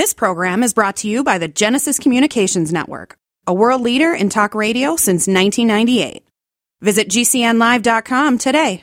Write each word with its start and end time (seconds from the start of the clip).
This 0.00 0.14
program 0.14 0.62
is 0.62 0.72
brought 0.72 0.96
to 0.96 1.08
you 1.08 1.22
by 1.22 1.36
the 1.36 1.46
Genesis 1.46 1.98
Communications 1.98 2.72
Network, 2.72 3.18
a 3.46 3.52
world 3.52 3.82
leader 3.82 4.14
in 4.14 4.30
talk 4.30 4.54
radio 4.54 4.96
since 4.96 5.26
1998. 5.26 6.24
Visit 6.80 7.08
GCNlive.com 7.10 8.38
today. 8.38 8.82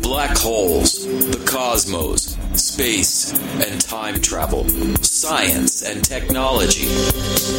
Black 0.00 0.38
holes, 0.38 1.04
the 1.28 1.42
cosmos, 1.44 2.31
space, 2.72 3.32
and 3.32 3.78
time 3.82 4.18
travel, 4.22 4.66
science 5.02 5.82
and 5.82 6.02
technology. 6.02 6.86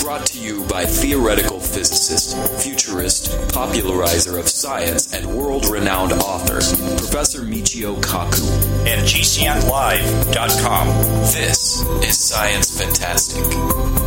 Brought 0.01 0.25
to 0.27 0.39
you 0.39 0.63
by 0.65 0.85
theoretical 0.85 1.59
physicist, 1.59 2.35
futurist, 2.63 3.29
popularizer 3.49 4.39
of 4.39 4.49
science, 4.49 5.13
and 5.13 5.37
world 5.37 5.67
renowned 5.67 6.13
author, 6.13 6.55
Professor 6.97 7.41
Michio 7.41 8.01
Kaku. 8.01 8.43
And 8.87 9.07
GCNlive.com. 9.07 10.87
This 11.31 11.83
is 12.03 12.17
Science 12.19 12.75
Fantastic. 12.75 14.02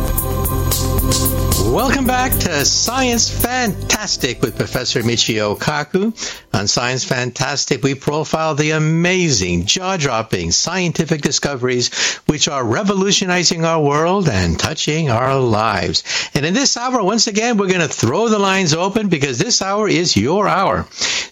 Welcome 1.07 2.05
back 2.05 2.33
to 2.33 2.65
Science 2.65 3.29
Fantastic 3.29 4.41
with 4.41 4.57
Professor 4.57 5.03
Michio 5.03 5.57
Kaku. 5.57 6.13
On 6.53 6.67
Science 6.67 7.05
Fantastic, 7.05 7.81
we 7.81 7.95
profile 7.95 8.55
the 8.55 8.71
amazing, 8.71 9.65
jaw-dropping 9.65 10.51
scientific 10.51 11.21
discoveries 11.21 12.15
which 12.25 12.49
are 12.49 12.65
revolutionizing 12.65 13.63
our 13.63 13.81
world 13.81 14.27
and 14.27 14.59
touching 14.59 15.09
our 15.09 15.39
lives. 15.39 16.03
And 16.33 16.45
in 16.45 16.53
this 16.53 16.75
hour, 16.75 17.01
once 17.01 17.27
again, 17.27 17.57
we're 17.57 17.69
going 17.69 17.79
to 17.79 17.87
throw 17.87 18.27
the 18.27 18.39
lines 18.39 18.73
open 18.73 19.07
because 19.07 19.37
this 19.37 19.61
hour 19.61 19.87
is 19.87 20.17
your 20.17 20.47
hour. 20.47 20.87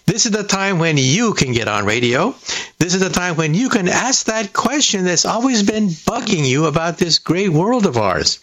This 0.06 0.24
is 0.24 0.32
the 0.32 0.44
time 0.44 0.78
when 0.78 0.96
you 0.96 1.34
can 1.34 1.52
get 1.52 1.68
on 1.68 1.84
radio. 1.84 2.34
This 2.78 2.94
is 2.94 3.00
the 3.00 3.10
time 3.10 3.36
when 3.36 3.54
you 3.54 3.68
can 3.68 3.88
ask 3.88 4.26
that 4.26 4.52
question 4.52 5.04
that's 5.04 5.24
always 5.24 5.62
been 5.62 5.88
bugging 5.88 6.46
you 6.46 6.66
about 6.66 6.98
this 6.98 7.18
great 7.18 7.48
world 7.48 7.86
of 7.86 7.96
ours. 7.96 8.38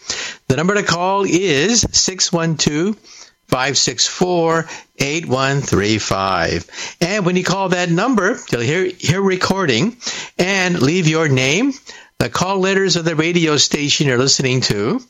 The 0.48 0.56
number 0.56 0.74
to 0.74 0.82
call 0.82 1.23
is 1.24 1.86
612 1.92 2.96
564 3.48 4.66
8135. 4.98 6.96
And 7.00 7.26
when 7.26 7.36
you 7.36 7.44
call 7.44 7.68
that 7.70 7.90
number, 7.90 8.38
you'll 8.50 8.60
hear, 8.62 8.86
hear 8.86 9.20
recording 9.20 9.96
and 10.38 10.80
leave 10.80 11.06
your 11.06 11.28
name, 11.28 11.72
the 12.18 12.30
call 12.30 12.58
letters 12.58 12.96
of 12.96 13.04
the 13.04 13.16
radio 13.16 13.56
station 13.56 14.06
you're 14.06 14.18
listening 14.18 14.60
to, 14.62 15.00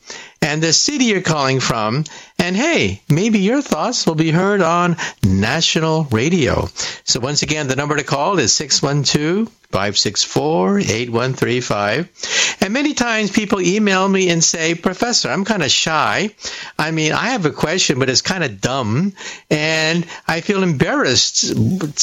and 0.43 0.63
the 0.63 0.73
city 0.73 1.07
you're 1.07 1.21
calling 1.21 1.61
from. 1.61 2.05
And 2.39 2.57
hey, 2.57 3.03
maybe 3.09 3.41
your 3.41 3.63
thoughts 3.63 4.07
will 4.07 4.15
be 4.15 4.31
heard 4.31 4.61
on 4.63 4.97
national 5.25 6.05
radio. 6.05 6.69
So 7.05 7.21
once 7.21 7.43
again, 7.43 7.69
the 7.69 7.77
number 7.77 7.97
to 7.97 8.05
call 8.05 8.39
is 8.39 8.53
612 8.55 9.49
564 9.71 10.79
8135. 10.79 12.59
And 12.61 12.73
many 12.73 12.95
times 12.95 13.31
people 13.31 13.61
email 13.61 14.09
me 14.09 14.31
and 14.31 14.43
say, 14.43 14.75
Professor, 14.75 15.29
I'm 15.31 15.45
kind 15.45 15.63
of 15.63 15.71
shy. 15.71 16.31
I 16.79 16.91
mean, 16.91 17.13
I 17.13 17.31
have 17.31 17.45
a 17.45 17.51
question, 17.51 17.99
but 17.99 18.09
it's 18.09 18.23
kind 18.23 18.45
of 18.45 18.61
dumb. 18.61 19.15
And 19.51 20.07
I 20.29 20.43
feel 20.43 20.63
embarrassed 20.63 21.53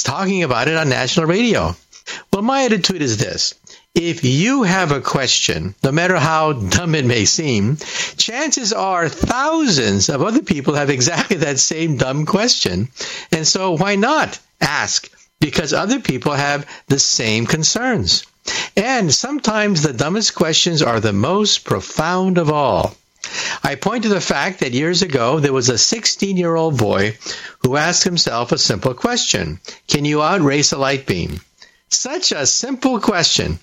talking 0.03 0.43
about 0.43 0.67
it 0.67 0.75
on 0.75 0.89
national 0.89 1.27
radio. 1.27 1.75
Well, 2.33 2.41
my 2.41 2.63
attitude 2.63 3.01
is 3.01 3.17
this. 3.17 3.55
If 3.93 4.23
you 4.23 4.63
have 4.63 4.93
a 4.93 5.01
question, 5.01 5.75
no 5.83 5.91
matter 5.91 6.17
how 6.17 6.53
dumb 6.53 6.95
it 6.95 7.03
may 7.05 7.25
seem, 7.25 7.75
chances 8.15 8.71
are 8.71 9.09
thousands 9.09 10.07
of 10.07 10.21
other 10.21 10.41
people 10.41 10.75
have 10.75 10.89
exactly 10.89 11.35
that 11.37 11.59
same 11.59 11.97
dumb 11.97 12.25
question. 12.25 12.87
And 13.33 13.45
so 13.45 13.75
why 13.75 13.97
not 13.97 14.39
ask? 14.61 15.11
Because 15.41 15.73
other 15.73 15.99
people 15.99 16.31
have 16.31 16.65
the 16.87 16.99
same 16.99 17.45
concerns. 17.45 18.25
And 18.77 19.13
sometimes 19.13 19.81
the 19.81 19.91
dumbest 19.91 20.35
questions 20.35 20.81
are 20.81 21.01
the 21.01 21.11
most 21.11 21.65
profound 21.65 22.37
of 22.37 22.49
all. 22.49 22.95
I 23.61 23.75
point 23.75 24.03
to 24.03 24.09
the 24.09 24.21
fact 24.21 24.61
that 24.61 24.71
years 24.71 25.01
ago 25.01 25.41
there 25.41 25.53
was 25.53 25.67
a 25.67 25.77
16 25.77 26.37
year 26.37 26.55
old 26.55 26.77
boy 26.77 27.17
who 27.59 27.75
asked 27.75 28.05
himself 28.05 28.53
a 28.53 28.57
simple 28.57 28.93
question 28.93 29.59
Can 29.87 30.05
you 30.05 30.21
outrace 30.21 30.71
a 30.71 30.77
light 30.77 31.05
beam? 31.05 31.41
Such 31.91 32.31
a 32.31 32.45
simple 32.47 32.99
question, 32.99 33.59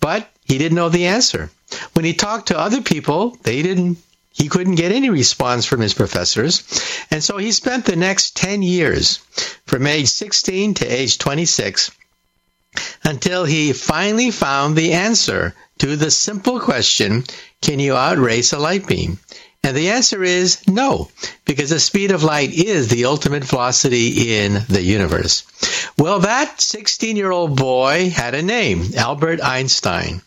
but 0.00 0.30
he 0.44 0.56
didn't 0.58 0.76
know 0.76 0.88
the 0.88 1.06
answer. 1.06 1.50
When 1.94 2.04
he 2.04 2.14
talked 2.14 2.48
to 2.48 2.58
other 2.58 2.80
people, 2.80 3.36
they 3.42 3.62
didn't 3.62 3.98
he 4.34 4.48
couldn't 4.48 4.76
get 4.76 4.92
any 4.92 5.10
response 5.10 5.66
from 5.66 5.80
his 5.80 5.92
professors. 5.92 6.62
And 7.10 7.22
so 7.22 7.36
he 7.36 7.52
spent 7.52 7.84
the 7.84 7.96
next 7.96 8.34
10 8.36 8.62
years, 8.62 9.18
from 9.66 9.86
age 9.86 10.08
16 10.08 10.74
to 10.74 10.86
age 10.86 11.18
26, 11.18 11.90
until 13.04 13.44
he 13.44 13.74
finally 13.74 14.30
found 14.30 14.74
the 14.74 14.92
answer 14.94 15.54
to 15.78 15.96
the 15.96 16.10
simple 16.10 16.60
question 16.60 17.24
Can 17.60 17.78
you 17.78 17.94
outrace 17.94 18.52
a 18.52 18.58
light 18.58 18.86
beam? 18.86 19.18
And 19.64 19.76
the 19.76 19.90
answer 19.90 20.24
is 20.24 20.66
no, 20.66 21.08
because 21.44 21.70
the 21.70 21.78
speed 21.78 22.10
of 22.10 22.24
light 22.24 22.52
is 22.52 22.88
the 22.88 23.04
ultimate 23.04 23.44
velocity 23.44 24.42
in 24.42 24.60
the 24.68 24.82
universe. 24.82 25.44
Well, 25.96 26.18
that 26.20 26.60
16 26.60 27.16
year 27.16 27.30
old 27.30 27.56
boy 27.56 28.10
had 28.10 28.34
a 28.34 28.42
name, 28.42 28.90
Albert 28.96 29.40
Einstein, 29.40 30.20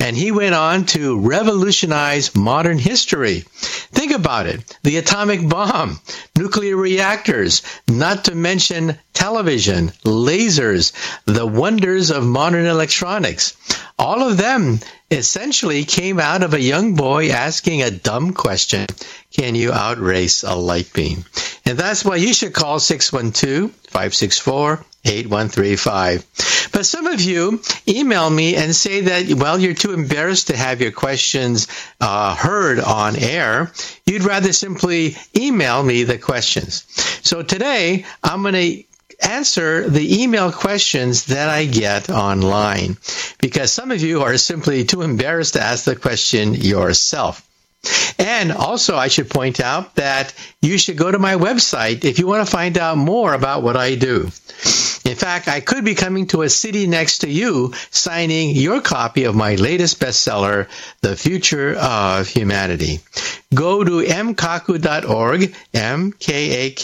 and 0.00 0.16
he 0.16 0.32
went 0.32 0.54
on 0.54 0.86
to 0.86 1.20
revolutionize 1.20 2.34
modern 2.34 2.78
history. 2.78 3.44
Think 3.92 4.12
about 4.12 4.46
it. 4.46 4.78
The 4.82 4.96
atomic 4.96 5.46
bomb, 5.46 6.00
nuclear 6.34 6.76
reactors, 6.76 7.60
not 7.88 8.24
to 8.24 8.34
mention 8.34 8.98
television, 9.12 9.88
lasers, 10.04 10.92
the 11.26 11.46
wonders 11.46 12.10
of 12.10 12.24
modern 12.24 12.64
electronics. 12.64 13.54
All 13.98 14.22
of 14.22 14.38
them 14.38 14.80
essentially 15.10 15.84
came 15.84 16.20
out 16.20 16.42
of 16.42 16.54
a 16.54 16.60
young 16.60 16.94
boy 16.94 17.30
asking 17.30 17.82
a 17.82 17.90
dumb 17.90 18.32
question 18.32 18.86
Can 19.32 19.54
you 19.54 19.72
outrace 19.72 20.42
a 20.42 20.54
light 20.54 20.92
beam? 20.92 21.24
And 21.64 21.78
that's 21.78 22.04
why 22.04 22.16
you 22.16 22.32
should 22.32 22.52
call 22.52 22.78
612 22.78 23.70
564 23.70 24.84
8135. 25.04 26.70
But 26.72 26.84
some 26.86 27.06
of 27.06 27.20
you 27.20 27.62
email 27.86 28.28
me 28.28 28.56
and 28.56 28.74
say 28.74 29.02
that, 29.02 29.32
well, 29.34 29.58
you're 29.58 29.74
too 29.74 29.92
embarrassed 29.92 30.48
to 30.48 30.56
have 30.56 30.80
your 30.80 30.90
questions 30.92 31.68
uh, 32.00 32.34
heard 32.34 32.78
on 32.78 33.16
air. 33.16 33.72
You'd 34.06 34.24
rather 34.24 34.52
simply 34.52 35.16
email 35.36 35.82
me 35.82 36.02
the 36.04 36.18
questions. 36.18 36.84
So 37.22 37.42
today, 37.42 38.04
I'm 38.22 38.42
going 38.42 38.54
to 38.54 38.84
answer 39.20 39.88
the 39.88 40.22
email 40.22 40.52
questions 40.52 41.26
that 41.26 41.48
I 41.48 41.64
get 41.66 42.10
online 42.10 42.96
because 43.38 43.72
some 43.72 43.90
of 43.90 44.00
you 44.00 44.22
are 44.22 44.36
simply 44.36 44.84
too 44.84 45.02
embarrassed 45.02 45.54
to 45.54 45.62
ask 45.62 45.84
the 45.84 45.96
question 45.96 46.54
yourself. 46.54 47.44
And 48.18 48.50
also, 48.50 48.96
I 48.96 49.06
should 49.08 49.30
point 49.30 49.60
out 49.60 49.94
that 49.94 50.34
you 50.60 50.78
should 50.78 50.96
go 50.96 51.10
to 51.10 51.18
my 51.18 51.34
website 51.36 52.04
if 52.04 52.18
you 52.18 52.26
want 52.26 52.44
to 52.44 52.50
find 52.50 52.76
out 52.76 52.98
more 52.98 53.32
about 53.32 53.62
what 53.62 53.76
I 53.76 53.94
do. 53.94 54.24
In 55.04 55.14
fact, 55.14 55.46
I 55.48 55.60
could 55.60 55.84
be 55.84 55.94
coming 55.94 56.26
to 56.28 56.42
a 56.42 56.50
city 56.50 56.86
next 56.88 57.18
to 57.18 57.30
you 57.30 57.72
signing 57.90 58.50
your 58.50 58.80
copy 58.80 59.24
of 59.24 59.36
my 59.36 59.54
latest 59.54 60.00
bestseller, 60.00 60.66
The 61.00 61.16
Future 61.16 61.74
of 61.76 62.26
Humanity. 62.28 63.00
Go 63.54 63.84
to 63.84 64.02
mkaku.org, 64.02 65.54
M-K-A-K-U.org. 65.72 66.74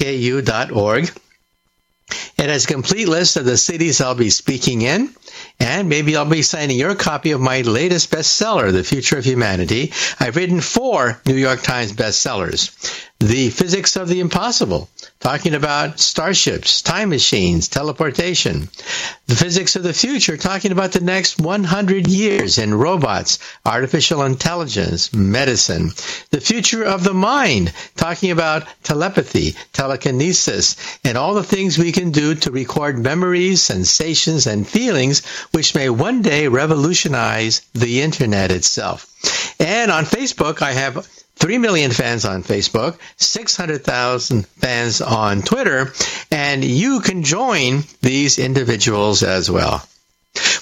It 2.36 2.48
has 2.48 2.64
a 2.64 2.68
complete 2.68 3.08
list 3.08 3.36
of 3.36 3.44
the 3.44 3.56
cities 3.56 4.00
I'll 4.00 4.14
be 4.14 4.30
speaking 4.30 4.82
in 4.82 5.14
and 5.60 5.88
maybe 5.88 6.16
I'll 6.16 6.24
be 6.24 6.42
signing 6.42 6.78
your 6.78 6.94
copy 6.94 7.30
of 7.30 7.40
my 7.40 7.62
latest 7.62 8.10
bestseller, 8.10 8.72
The 8.72 8.84
Future 8.84 9.18
of 9.18 9.24
Humanity. 9.24 9.92
I've 10.20 10.36
written 10.36 10.60
four 10.60 11.20
New 11.26 11.36
York 11.36 11.62
Times 11.62 11.92
bestsellers. 11.92 12.70
The 13.20 13.50
Physics 13.50 13.96
of 13.96 14.08
the 14.08 14.18
Impossible, 14.18 14.90
talking 15.20 15.54
about 15.54 16.00
starships, 16.00 16.82
time 16.82 17.10
machines, 17.10 17.68
teleportation. 17.68 18.68
The 19.28 19.36
Physics 19.36 19.76
of 19.76 19.84
the 19.84 19.94
Future, 19.94 20.36
talking 20.36 20.72
about 20.72 20.92
the 20.92 21.00
next 21.00 21.40
100 21.40 22.08
years 22.08 22.58
in 22.58 22.74
robots, 22.74 23.38
artificial 23.64 24.24
intelligence, 24.24 25.12
medicine. 25.14 25.92
The 26.30 26.40
Future 26.40 26.82
of 26.82 27.04
the 27.04 27.14
Mind, 27.14 27.72
talking 27.96 28.32
about 28.32 28.66
telepathy, 28.82 29.54
telekinesis, 29.72 30.76
and 31.04 31.16
all 31.16 31.34
the 31.34 31.44
things 31.44 31.78
we 31.78 31.92
can 31.92 32.10
do 32.10 32.34
to 32.34 32.50
record 32.50 32.98
memories, 32.98 33.62
sensations, 33.62 34.46
and 34.48 34.68
feelings, 34.68 35.24
which 35.52 35.74
may 35.74 35.88
one 35.88 36.20
day 36.20 36.48
revolutionize 36.48 37.62
the 37.74 38.02
internet 38.02 38.50
itself. 38.50 39.06
And 39.60 39.90
on 39.92 40.04
Facebook, 40.04 40.60
I 40.60 40.72
have 40.72 41.08
3 41.36 41.58
million 41.58 41.90
fans 41.90 42.24
on 42.24 42.42
Facebook, 42.42 42.98
600,000 43.16 44.46
fans 44.46 45.00
on 45.00 45.42
Twitter, 45.42 45.92
and 46.30 46.64
you 46.64 47.00
can 47.00 47.22
join 47.22 47.82
these 48.00 48.38
individuals 48.38 49.22
as 49.22 49.50
well. 49.50 49.86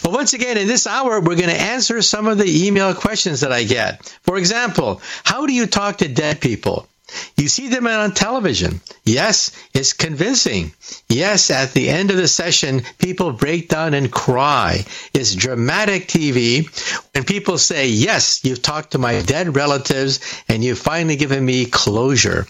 Well, 0.05 0.13
once 0.13 0.35
again, 0.35 0.59
in 0.59 0.67
this 0.67 0.87
hour, 0.87 1.21
we're 1.21 1.37
going 1.37 1.49
to 1.49 1.61
answer 1.61 2.03
some 2.03 2.27
of 2.27 2.39
the 2.39 2.67
email 2.67 2.95
questions 2.95 3.41
that 3.41 3.53
I 3.53 3.65
get. 3.65 4.05
For 4.23 4.37
example, 4.37 5.01
how 5.25 5.47
do 5.47 5.53
you 5.53 5.67
talk 5.67 5.99
to 5.99 6.09
dead 6.09 6.41
people? 6.41 6.89
You 7.37 7.49
see 7.49 7.69
them 7.69 7.87
on 7.87 8.13
television. 8.13 8.81
Yes, 9.05 9.53
it's 9.75 9.93
convincing. 9.93 10.73
Yes, 11.09 11.51
at 11.51 11.73
the 11.73 11.89
end 11.89 12.11
of 12.11 12.17
the 12.17 12.29
session, 12.29 12.83
people 12.99 13.33
break 13.33 13.69
down 13.69 13.95
and 13.95 14.11
cry. 14.11 14.85
It's 15.13 15.35
dramatic 15.35 16.09
TV 16.09 16.67
when 17.15 17.25
people 17.25 17.59
say, 17.59 17.89
yes, 17.89 18.45
you've 18.45 18.63
talked 18.63 18.93
to 18.93 18.99
my 18.99 19.21
dead 19.23 19.57
relatives 19.57 20.21
and 20.49 20.63
you've 20.65 20.79
finally 20.79 21.17
given 21.17 21.45
me 21.45 21.67
closure. 21.67 22.47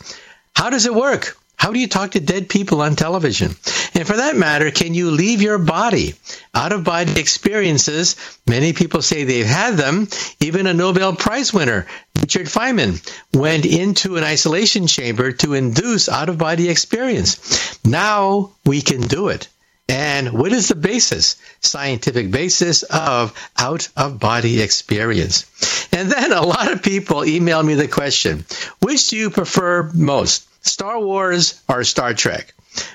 How 0.54 0.70
does 0.70 0.86
it 0.86 0.94
work? 0.94 1.36
How 1.62 1.70
do 1.70 1.78
you 1.78 1.86
talk 1.86 2.10
to 2.10 2.20
dead 2.20 2.48
people 2.48 2.80
on 2.80 2.96
television? 2.96 3.54
And 3.94 4.04
for 4.04 4.16
that 4.16 4.34
matter, 4.34 4.72
can 4.72 4.94
you 4.94 5.12
leave 5.12 5.40
your 5.40 5.58
body? 5.58 6.14
Out 6.52 6.72
of 6.72 6.82
body 6.82 7.20
experiences, 7.20 8.16
many 8.48 8.72
people 8.72 9.00
say 9.00 9.22
they've 9.22 9.46
had 9.46 9.76
them. 9.76 10.08
Even 10.40 10.66
a 10.66 10.74
Nobel 10.74 11.14
Prize 11.14 11.54
winner, 11.54 11.86
Richard 12.20 12.48
Feynman, 12.48 12.98
went 13.32 13.64
into 13.64 14.16
an 14.16 14.24
isolation 14.24 14.88
chamber 14.88 15.30
to 15.30 15.54
induce 15.54 16.08
out 16.08 16.28
of 16.28 16.36
body 16.36 16.68
experience. 16.68 17.78
Now 17.84 18.50
we 18.66 18.80
can 18.80 19.02
do 19.02 19.28
it. 19.28 19.46
And 19.88 20.32
what 20.32 20.50
is 20.50 20.66
the 20.66 20.74
basis, 20.74 21.36
scientific 21.60 22.32
basis 22.32 22.82
of 22.82 23.38
out 23.56 23.88
of 23.96 24.18
body 24.18 24.60
experience? 24.60 25.46
And 25.92 26.10
then 26.10 26.32
a 26.32 26.42
lot 26.42 26.72
of 26.72 26.82
people 26.82 27.24
email 27.24 27.62
me 27.62 27.74
the 27.74 27.86
question, 27.86 28.46
which 28.80 29.10
do 29.10 29.16
you 29.16 29.30
prefer 29.30 29.88
most? 29.94 30.48
Star 30.62 31.00
Wars 31.00 31.60
or 31.68 31.84
Star 31.84 32.14
Trek? 32.14 32.54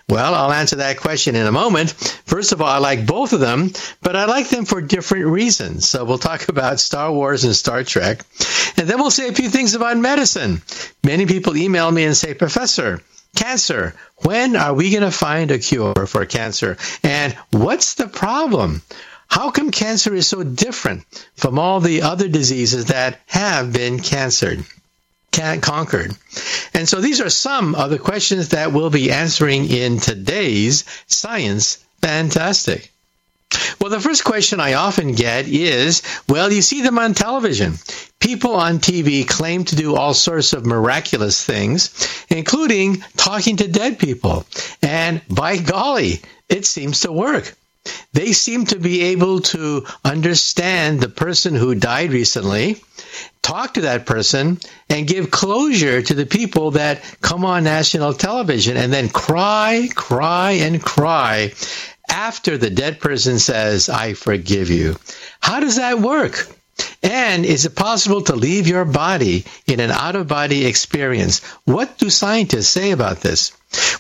Well, 0.10 0.34
I'll 0.34 0.52
answer 0.52 0.78
that 0.78 0.98
question 0.98 1.36
in 1.36 1.46
a 1.46 1.52
moment. 1.52 1.92
First 1.92 2.52
of 2.52 2.62
all, 2.62 2.68
I 2.68 2.80
like 2.80 3.06
both 3.06 3.34
of 3.34 3.40
them, 3.40 3.72
but 4.02 4.16
I 4.16 4.26
like 4.26 4.50
them 4.50 4.66
for 4.66 4.82
different 4.82 5.28
reasons. 5.28 5.88
So 5.88 6.04
we'll 6.04 6.18
talk 6.18 6.50
about 6.50 6.80
Star 6.80 7.12
Wars 7.12 7.44
and 7.44 7.56
Star 7.56 7.84
Trek. 7.84 8.26
And 8.78 8.88
then 8.88 8.98
we'll 8.98 9.12
say 9.12 9.28
a 9.28 9.34
few 9.34 9.50
things 9.50 9.76
about 9.76 9.98
medicine. 9.98 10.62
Many 11.04 11.26
people 11.26 11.56
email 11.56 11.92
me 11.92 12.06
and 12.06 12.18
say, 12.18 12.34
Professor, 12.34 13.04
cancer, 13.36 13.94
when 14.24 14.56
are 14.56 14.74
we 14.74 14.92
going 14.92 15.04
to 15.04 15.12
find 15.12 15.52
a 15.52 15.60
cure 15.60 16.08
for 16.08 16.26
cancer? 16.26 16.78
And 17.04 17.34
what's 17.52 17.96
the 17.96 18.08
problem? 18.08 18.82
How 19.28 19.52
come 19.52 19.72
cancer 19.72 20.16
is 20.16 20.26
so 20.26 20.42
different 20.42 21.04
from 21.36 21.60
all 21.60 21.82
the 21.82 22.02
other 22.02 22.30
diseases 22.30 22.86
that 22.86 23.20
have 23.28 23.74
been 23.74 24.00
cancered? 24.00 24.66
Conquered. 25.32 26.16
And 26.74 26.90
so 26.90 27.00
these 27.00 27.22
are 27.22 27.30
some 27.30 27.76
of 27.76 27.90
the 27.90 28.00
questions 28.00 28.50
that 28.50 28.74
we'll 28.74 28.90
be 28.90 29.12
answering 29.12 29.70
in 29.70 30.00
today's 30.00 30.84
Science 31.08 31.84
Fantastic. 32.02 32.92
Well, 33.80 33.90
the 33.90 34.00
first 34.00 34.24
question 34.24 34.60
I 34.60 34.74
often 34.74 35.14
get 35.14 35.48
is, 35.48 36.02
well, 36.28 36.52
you 36.52 36.62
see 36.62 36.82
them 36.82 37.00
on 37.00 37.14
television. 37.14 37.76
People 38.20 38.56
on 38.56 38.80
TV 38.80 39.28
claim 39.28 39.64
to 39.66 39.76
do 39.76 39.96
all 39.96 40.14
sorts 40.14 40.54
of 40.54 40.66
miraculous 40.66 41.44
things, 41.44 42.26
including 42.30 43.04
talking 43.16 43.58
to 43.58 43.68
dead 43.68 44.00
people. 44.00 44.46
And 44.82 45.22
by 45.30 45.58
golly, 45.58 46.22
it 46.50 46.66
seems 46.66 47.02
to 47.02 47.12
work. 47.12 47.56
They 48.14 48.34
seem 48.34 48.66
to 48.66 48.80
be 48.80 49.02
able 49.04 49.42
to 49.42 49.86
understand 50.04 51.00
the 51.00 51.10
person 51.10 51.56
who 51.56 51.76
died 51.76 52.12
recently, 52.12 52.82
talk 53.42 53.76
to 53.76 53.82
that 53.82 54.06
person, 54.06 54.60
and 54.90 55.08
give 55.08 55.32
closure 55.32 56.02
to 56.02 56.14
the 56.14 56.26
people 56.26 56.72
that 56.72 57.04
come 57.22 57.46
on 57.46 57.64
national 57.64 58.14
television 58.14 58.78
and 58.78 58.92
then 58.92 59.10
cry, 59.10 59.88
cry, 59.94 60.52
and 60.52 60.82
cry 60.82 61.54
after 62.10 62.58
the 62.58 62.70
dead 62.70 63.00
person 63.00 63.40
says, 63.40 63.90
I 63.90 64.14
forgive 64.14 64.70
you. 64.70 64.98
How 65.40 65.60
does 65.60 65.76
that 65.76 66.00
work? 66.00 66.48
And 67.04 67.46
is 67.46 67.66
it 67.66 67.76
possible 67.76 68.22
to 68.24 68.36
leave 68.36 68.68
your 68.68 68.86
body 68.86 69.46
in 69.66 69.80
an 69.80 69.92
out 69.92 70.16
of 70.16 70.28
body 70.28 70.66
experience? 70.66 71.44
What 71.66 71.98
do 71.98 72.10
scientists 72.10 72.70
say 72.70 72.92
about 72.92 73.22
this? 73.22 73.52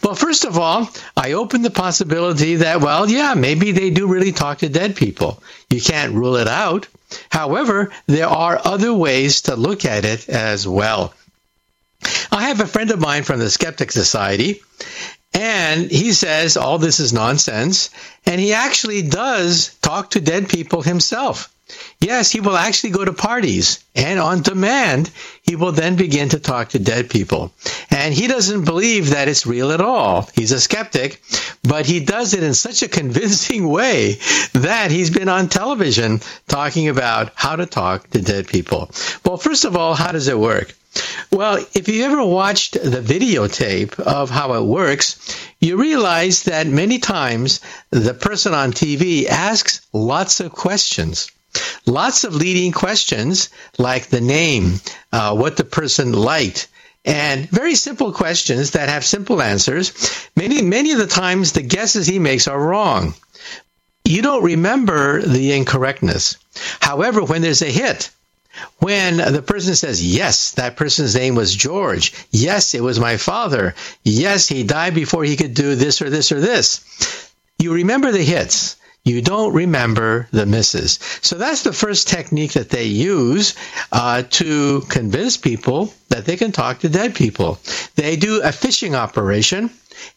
Well, 0.01 0.15
first 0.15 0.45
of 0.45 0.57
all, 0.57 0.89
I 1.15 1.33
open 1.33 1.61
the 1.61 1.69
possibility 1.69 2.55
that, 2.55 2.81
well, 2.81 3.09
yeah, 3.09 3.33
maybe 3.35 3.71
they 3.71 3.89
do 3.89 4.07
really 4.07 4.31
talk 4.31 4.59
to 4.59 4.69
dead 4.69 4.95
people. 4.95 5.41
You 5.69 5.81
can't 5.81 6.13
rule 6.13 6.37
it 6.37 6.47
out. 6.47 6.87
However, 7.29 7.91
there 8.07 8.27
are 8.27 8.59
other 8.63 8.93
ways 8.93 9.41
to 9.43 9.55
look 9.55 9.85
at 9.85 10.05
it 10.05 10.29
as 10.29 10.67
well. 10.67 11.13
I 12.31 12.49
have 12.49 12.61
a 12.61 12.67
friend 12.67 12.91
of 12.91 12.99
mine 12.99 13.23
from 13.23 13.39
the 13.39 13.49
Skeptic 13.49 13.91
Society, 13.91 14.61
and 15.33 15.89
he 15.91 16.13
says 16.13 16.57
all 16.57 16.77
this 16.77 16.99
is 16.99 17.13
nonsense, 17.13 17.89
and 18.25 18.39
he 18.39 18.53
actually 18.53 19.01
does 19.03 19.75
talk 19.81 20.11
to 20.11 20.21
dead 20.21 20.49
people 20.49 20.81
himself. 20.81 21.53
Yes, 21.99 22.31
he 22.31 22.39
will 22.39 22.55
actually 22.55 22.91
go 22.91 23.03
to 23.03 23.11
parties 23.11 23.83
and 23.93 24.19
on 24.19 24.41
demand, 24.41 25.11
he 25.41 25.55
will 25.57 25.73
then 25.73 25.95
begin 25.95 26.29
to 26.29 26.39
talk 26.39 26.69
to 26.69 26.79
dead 26.79 27.09
people. 27.09 27.51
And 27.89 28.13
he 28.13 28.27
doesn't 28.27 28.63
believe 28.63 29.09
that 29.09 29.27
it's 29.27 29.45
real 29.45 29.71
at 29.71 29.81
all. 29.81 30.29
He's 30.33 30.53
a 30.53 30.61
skeptic, 30.61 31.21
but 31.63 31.85
he 31.85 31.99
does 31.99 32.33
it 32.33 32.43
in 32.43 32.53
such 32.53 32.83
a 32.83 32.87
convincing 32.87 33.67
way 33.77 34.17
that 34.53 34.91
he's 34.91 35.09
been 35.09 35.27
on 35.29 35.49
television 35.49 36.21
talking 36.47 36.87
about 36.87 37.33
how 37.35 37.57
to 37.57 37.65
talk 37.65 38.09
to 38.11 38.21
dead 38.21 38.47
people. 38.47 38.89
Well, 39.25 39.37
first 39.37 39.65
of 39.65 39.75
all, 39.75 39.93
how 39.93 40.13
does 40.13 40.29
it 40.29 40.39
work? 40.39 40.73
Well, 41.31 41.65
if 41.73 41.87
you 41.87 42.03
ever 42.05 42.23
watched 42.23 42.73
the 42.73 43.01
videotape 43.01 43.99
of 43.99 44.29
how 44.29 44.53
it 44.53 44.63
works, 44.63 45.37
you 45.59 45.77
realize 45.77 46.43
that 46.43 46.67
many 46.67 46.99
times 46.99 47.59
the 47.89 48.13
person 48.13 48.53
on 48.53 48.71
TV 48.71 49.27
asks 49.27 49.81
lots 49.93 50.39
of 50.39 50.51
questions. 50.51 51.29
Lots 51.85 52.23
of 52.23 52.35
leading 52.35 52.71
questions 52.71 53.49
like 53.77 54.07
the 54.07 54.21
name, 54.21 54.79
uh, 55.11 55.35
what 55.35 55.57
the 55.57 55.63
person 55.63 56.13
liked, 56.13 56.67
and 57.05 57.49
very 57.49 57.75
simple 57.75 58.11
questions 58.11 58.71
that 58.71 58.89
have 58.89 59.05
simple 59.05 59.41
answers. 59.41 59.93
Many, 60.35 60.61
many 60.61 60.91
of 60.91 60.99
the 60.99 61.07
times 61.07 61.51
the 61.51 61.61
guesses 61.61 62.05
he 62.05 62.19
makes 62.19 62.47
are 62.47 62.59
wrong. 62.59 63.15
You 64.03 64.21
don't 64.21 64.43
remember 64.43 65.21
the 65.21 65.53
incorrectness. 65.53 66.37
However, 66.79 67.23
when 67.23 67.41
there's 67.41 67.61
a 67.61 67.71
hit, 67.71 68.09
when 68.79 69.17
the 69.17 69.41
person 69.41 69.75
says, 69.75 70.05
Yes, 70.05 70.51
that 70.51 70.77
person's 70.77 71.15
name 71.15 71.35
was 71.35 71.55
George. 71.55 72.13
Yes, 72.31 72.73
it 72.73 72.83
was 72.83 72.99
my 72.99 73.17
father. 73.17 73.75
Yes, 74.03 74.47
he 74.47 74.63
died 74.63 74.95
before 74.95 75.23
he 75.23 75.35
could 75.35 75.53
do 75.53 75.75
this 75.75 76.01
or 76.01 76.09
this 76.09 76.31
or 76.31 76.39
this. 76.39 77.31
You 77.59 77.73
remember 77.73 78.11
the 78.11 78.23
hits 78.23 78.77
you 79.07 79.21
don't 79.21 79.53
remember 79.53 80.27
the 80.31 80.45
misses. 80.45 80.99
So 81.21 81.37
that's 81.37 81.63
the 81.63 81.71
first 81.71 82.09
technique 82.09 82.53
that 82.53 82.69
they 82.69 82.83
use 82.83 83.55
uh, 83.89 84.23
to 84.31 84.81
convince 84.89 85.37
people 85.37 85.93
that 86.09 86.25
they 86.25 86.35
can 86.35 86.51
talk 86.51 86.79
to 86.79 86.89
dead 86.89 87.15
people. 87.15 87.57
They 87.95 88.17
do 88.17 88.41
a 88.43 88.51
fishing 88.51 88.95
operation 88.95 89.69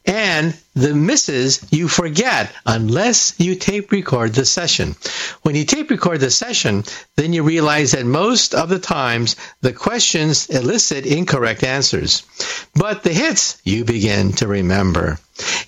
and 0.05 0.57
the 0.75 0.95
misses 0.95 1.67
you 1.71 1.89
forget 1.89 2.53
unless 2.65 3.35
you 3.39 3.55
tape 3.55 3.91
record 3.93 4.35
the 4.35 4.45
session. 4.45 4.95
When 5.43 5.55
you 5.55 5.65
tape 5.65 5.91
record 5.91 6.21
the 6.21 6.31
session, 6.31 6.85
then 7.17 7.33
you 7.33 7.43
realize 7.43 7.93
that 7.93 8.07
most 8.07 8.55
of 8.55 8.69
the 8.69 8.79
times 8.79 9.37
the 9.61 9.73
questions 9.73 10.49
elicit 10.49 11.07
incorrect 11.07 11.65
answers. 11.65 12.23
But 12.75 13.03
the 13.03 13.13
hits 13.13 13.59
you 13.65 13.85
begin 13.85 14.33
to 14.35 14.47
remember. 14.47 15.19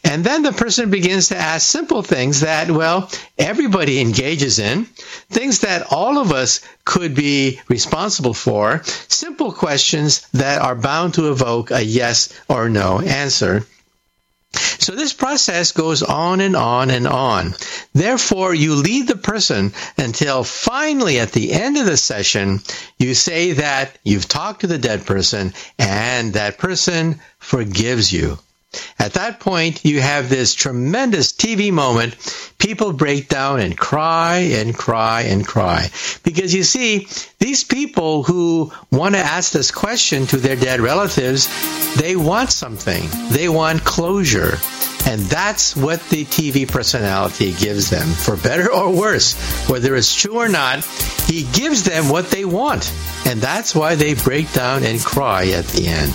And 0.05 0.23
then 0.25 0.43
the 0.43 0.53
person 0.53 0.91
begins 0.91 1.29
to 1.29 1.37
ask 1.37 1.67
simple 1.67 2.03
things 2.03 2.41
that, 2.41 2.71
well, 2.71 3.11
everybody 3.39 4.01
engages 4.01 4.59
in, 4.59 4.85
things 5.31 5.61
that 5.61 5.87
all 5.91 6.19
of 6.19 6.33
us 6.33 6.61
could 6.85 7.15
be 7.15 7.61
responsible 7.69 8.35
for, 8.35 8.83
simple 9.09 9.53
questions 9.53 10.27
that 10.33 10.61
are 10.61 10.75
bound 10.75 11.15
to 11.15 11.31
evoke 11.31 11.71
a 11.71 11.83
yes 11.83 12.29
or 12.49 12.69
no 12.69 13.01
answer. 13.01 13.67
So 14.79 14.93
this 14.93 15.13
process 15.13 15.73
goes 15.73 16.03
on 16.03 16.41
and 16.41 16.57
on 16.57 16.91
and 16.91 17.07
on. 17.07 17.55
Therefore, 17.95 18.53
you 18.53 18.75
lead 18.75 19.07
the 19.07 19.17
person 19.17 19.73
until 19.97 20.45
finally 20.45 21.21
at 21.21 21.33
the 21.33 21.53
end 21.53 21.79
of 21.79 21.87
the 21.87 21.97
session, 21.97 22.61
you 22.99 23.15
say 23.15 23.53
that 23.53 23.97
you've 24.03 24.29
talked 24.29 24.63
to 24.63 24.67
the 24.67 24.79
dead 24.79 25.07
person 25.07 25.55
and 25.79 26.35
that 26.35 26.59
person 26.59 27.21
forgives 27.39 28.13
you. 28.13 28.39
At 28.99 29.15
that 29.15 29.41
point, 29.41 29.85
you 29.85 30.01
have 30.01 30.29
this 30.29 30.55
tremendous 30.55 31.33
TV 31.33 31.73
moment. 31.73 32.17
People 32.59 32.93
break 32.93 33.29
down 33.29 33.61
and 33.61 33.77
cry 33.77 34.39
and 34.39 34.75
cry 34.75 35.23
and 35.23 35.47
cry. 35.47 35.89
Because 36.23 36.55
you 36.55 36.63
see, 36.63 37.09
these 37.39 37.65
people 37.65 38.23
who 38.23 38.73
want 38.91 39.15
to 39.15 39.21
ask 39.21 39.53
this 39.53 39.71
question 39.71 40.27
to 40.27 40.37
their 40.37 40.57
dead 40.57 40.81
relatives, 40.81 41.49
they 41.97 42.17
want 42.17 42.51
something. 42.51 43.03
They 43.31 43.49
want 43.49 43.85
closure. 43.85 44.59
And 45.05 45.21
that's 45.23 45.75
what 45.75 46.01
the 46.11 46.25
TV 46.25 46.71
personality 46.71 47.53
gives 47.53 47.91
them, 47.91 48.07
for 48.07 48.37
better 48.37 48.73
or 48.73 48.95
worse. 48.95 49.35
Whether 49.69 49.97
it's 49.97 50.15
true 50.15 50.37
or 50.37 50.49
not, 50.49 50.85
he 51.27 51.43
gives 51.53 51.83
them 51.83 52.09
what 52.09 52.31
they 52.31 52.45
want. 52.45 52.93
And 53.27 53.41
that's 53.41 53.75
why 53.75 53.97
they 53.97 54.15
break 54.15 54.53
down 54.53 54.85
and 54.85 55.01
cry 55.01 55.49
at 55.49 55.67
the 55.67 55.89
end. 55.89 56.13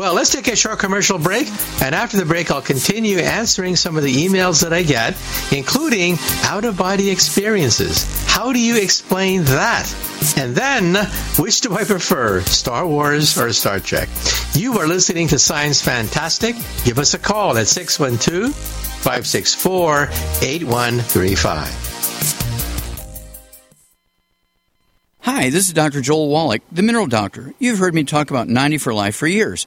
Well, 0.00 0.14
let's 0.14 0.32
take 0.32 0.48
a 0.48 0.56
short 0.56 0.78
commercial 0.78 1.18
break, 1.18 1.46
and 1.82 1.94
after 1.94 2.16
the 2.16 2.24
break, 2.24 2.50
I'll 2.50 2.62
continue 2.62 3.18
answering 3.18 3.76
some 3.76 3.98
of 3.98 4.02
the 4.02 4.26
emails 4.26 4.62
that 4.62 4.72
I 4.72 4.82
get, 4.82 5.14
including 5.52 6.16
out 6.44 6.64
of 6.64 6.78
body 6.78 7.10
experiences. 7.10 8.06
How 8.26 8.50
do 8.50 8.58
you 8.58 8.82
explain 8.82 9.44
that? 9.44 9.94
And 10.38 10.56
then, 10.56 10.94
which 11.38 11.60
do 11.60 11.76
I 11.76 11.84
prefer, 11.84 12.40
Star 12.40 12.86
Wars 12.86 13.36
or 13.36 13.52
Star 13.52 13.78
Trek? 13.78 14.08
You 14.54 14.78
are 14.78 14.88
listening 14.88 15.28
to 15.28 15.38
Science 15.38 15.82
Fantastic. 15.82 16.56
Give 16.86 16.98
us 16.98 17.12
a 17.12 17.18
call 17.18 17.58
at 17.58 17.68
612 17.68 18.54
564 18.54 20.04
8135. 20.40 21.88
Hi, 25.20 25.50
this 25.50 25.66
is 25.66 25.74
Dr. 25.74 26.00
Joel 26.00 26.30
Wallach, 26.30 26.62
the 26.72 26.82
Mineral 26.82 27.06
Doctor. 27.06 27.52
You've 27.58 27.80
heard 27.80 27.94
me 27.94 28.04
talk 28.04 28.30
about 28.30 28.48
90 28.48 28.78
for 28.78 28.94
life 28.94 29.14
for 29.14 29.26
years 29.26 29.66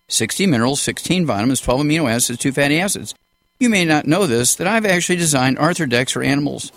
60 0.11 0.47
minerals, 0.47 0.81
16 0.81 1.25
vitamins, 1.25 1.61
12 1.61 1.81
amino 1.81 2.11
acids, 2.11 2.39
2 2.39 2.51
fatty 2.51 2.79
acids. 2.79 3.15
You 3.59 3.69
may 3.69 3.85
not 3.85 4.07
know 4.07 4.27
this, 4.27 4.55
that 4.55 4.67
I've 4.67 4.85
actually 4.85 5.17
designed 5.17 5.57
Arthrodex 5.57 6.11
for 6.11 6.23
animals. 6.23 6.71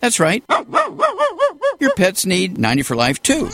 That's 0.00 0.20
right. 0.20 0.44
Your 1.80 1.94
pets 1.94 2.26
need 2.26 2.58
90 2.58 2.82
for 2.82 2.96
life 2.96 3.22
too. 3.22 3.50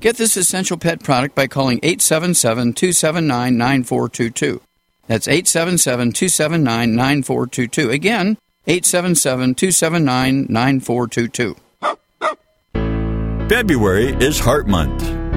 Get 0.00 0.16
this 0.16 0.36
essential 0.36 0.76
pet 0.76 1.02
product 1.02 1.34
by 1.34 1.48
calling 1.48 1.80
877 1.82 2.74
279 2.74 3.56
9422. 3.56 4.60
That's 5.08 5.26
877 5.26 6.12
279 6.12 6.94
9422. 6.94 7.90
Again, 7.90 8.38
877 8.66 9.54
279 9.54 10.46
9422. 10.48 11.56
February 13.48 14.08
is 14.24 14.38
Heart 14.38 14.68
Month, 14.68 15.02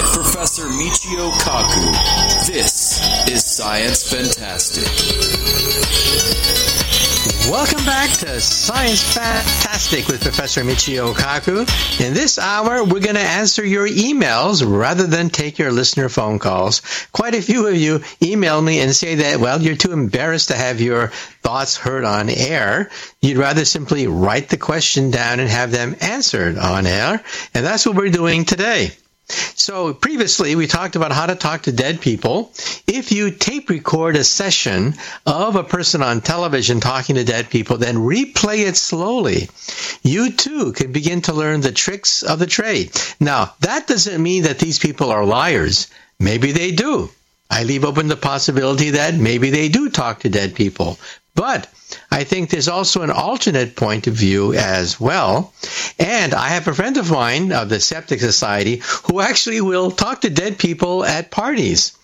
by 0.00 0.06
Professor 0.12 0.64
Michio 0.64 1.30
Kaku. 1.32 2.46
This 2.46 3.28
is 3.28 3.44
Science 3.44 4.10
Fantastic. 4.10 4.84
Welcome 7.50 7.84
back 7.84 8.10
to 8.18 8.40
Science 8.40 9.02
Fantastic 9.14 10.06
with 10.06 10.22
Professor 10.22 10.62
Michio 10.62 11.12
Kaku. 11.12 11.60
In 12.00 12.14
this 12.14 12.38
hour, 12.38 12.84
we're 12.84 13.00
going 13.00 13.16
to 13.16 13.20
answer 13.20 13.64
your 13.64 13.86
emails 13.88 14.64
rather 14.66 15.06
than 15.06 15.28
take 15.28 15.58
your 15.58 15.72
listener 15.72 16.08
phone 16.08 16.38
calls. 16.38 16.82
Quite 17.12 17.34
a 17.34 17.42
few 17.42 17.66
of 17.66 17.76
you 17.76 18.02
email 18.22 18.60
me 18.60 18.80
and 18.80 18.94
say 18.94 19.16
that, 19.16 19.40
well, 19.40 19.60
you're 19.60 19.76
too 19.76 19.92
embarrassed 19.92 20.48
to 20.48 20.56
have 20.56 20.80
your 20.80 21.08
thoughts 21.42 21.76
heard 21.76 22.04
on 22.04 22.30
air. 22.30 22.90
You'd 23.20 23.38
rather 23.38 23.64
simply 23.64 24.06
write 24.06 24.48
the 24.48 24.56
question 24.56 25.10
down 25.10 25.40
and 25.40 25.48
have 25.48 25.72
them 25.72 25.96
answered 26.00 26.56
on 26.56 26.86
air. 26.86 27.22
And 27.54 27.66
that's 27.66 27.86
what 27.86 27.96
we're 27.96 28.10
doing 28.10 28.44
today. 28.44 28.92
So 29.30 29.94
previously 29.94 30.56
we 30.56 30.66
talked 30.66 30.96
about 30.96 31.12
how 31.12 31.26
to 31.26 31.34
talk 31.34 31.62
to 31.62 31.72
dead 31.72 32.00
people. 32.00 32.52
If 32.86 33.12
you 33.12 33.30
tape 33.30 33.70
record 33.70 34.16
a 34.16 34.24
session 34.24 34.94
of 35.26 35.56
a 35.56 35.64
person 35.64 36.02
on 36.02 36.20
television 36.20 36.80
talking 36.80 37.16
to 37.16 37.24
dead 37.24 37.50
people, 37.50 37.76
then 37.76 37.96
replay 37.96 38.66
it 38.66 38.76
slowly. 38.76 39.48
You 40.02 40.32
too 40.32 40.72
can 40.72 40.92
begin 40.92 41.22
to 41.22 41.32
learn 41.32 41.60
the 41.60 41.72
tricks 41.72 42.22
of 42.22 42.38
the 42.38 42.46
trade. 42.46 42.92
Now, 43.20 43.54
that 43.60 43.86
doesn't 43.86 44.22
mean 44.22 44.44
that 44.44 44.58
these 44.58 44.78
people 44.78 45.10
are 45.10 45.24
liars. 45.24 45.88
Maybe 46.18 46.52
they 46.52 46.72
do. 46.72 47.10
I 47.50 47.64
leave 47.64 47.84
open 47.84 48.08
the 48.08 48.16
possibility 48.16 48.90
that 48.90 49.14
maybe 49.14 49.50
they 49.50 49.68
do 49.68 49.90
talk 49.90 50.20
to 50.20 50.28
dead 50.28 50.54
people. 50.54 50.98
But 51.34 51.68
I 52.10 52.24
think 52.24 52.50
there's 52.50 52.68
also 52.68 53.02
an 53.02 53.10
alternate 53.10 53.76
point 53.76 54.06
of 54.06 54.14
view 54.14 54.54
as 54.54 55.00
well. 55.00 55.52
And 55.98 56.34
I 56.34 56.48
have 56.48 56.68
a 56.68 56.74
friend 56.74 56.96
of 56.96 57.10
mine 57.10 57.52
of 57.52 57.68
the 57.68 57.80
Skeptic 57.80 58.20
Society 58.20 58.82
who 59.04 59.20
actually 59.20 59.60
will 59.60 59.90
talk 59.90 60.22
to 60.22 60.30
dead 60.30 60.58
people 60.58 61.04
at 61.04 61.30
parties. 61.30 61.96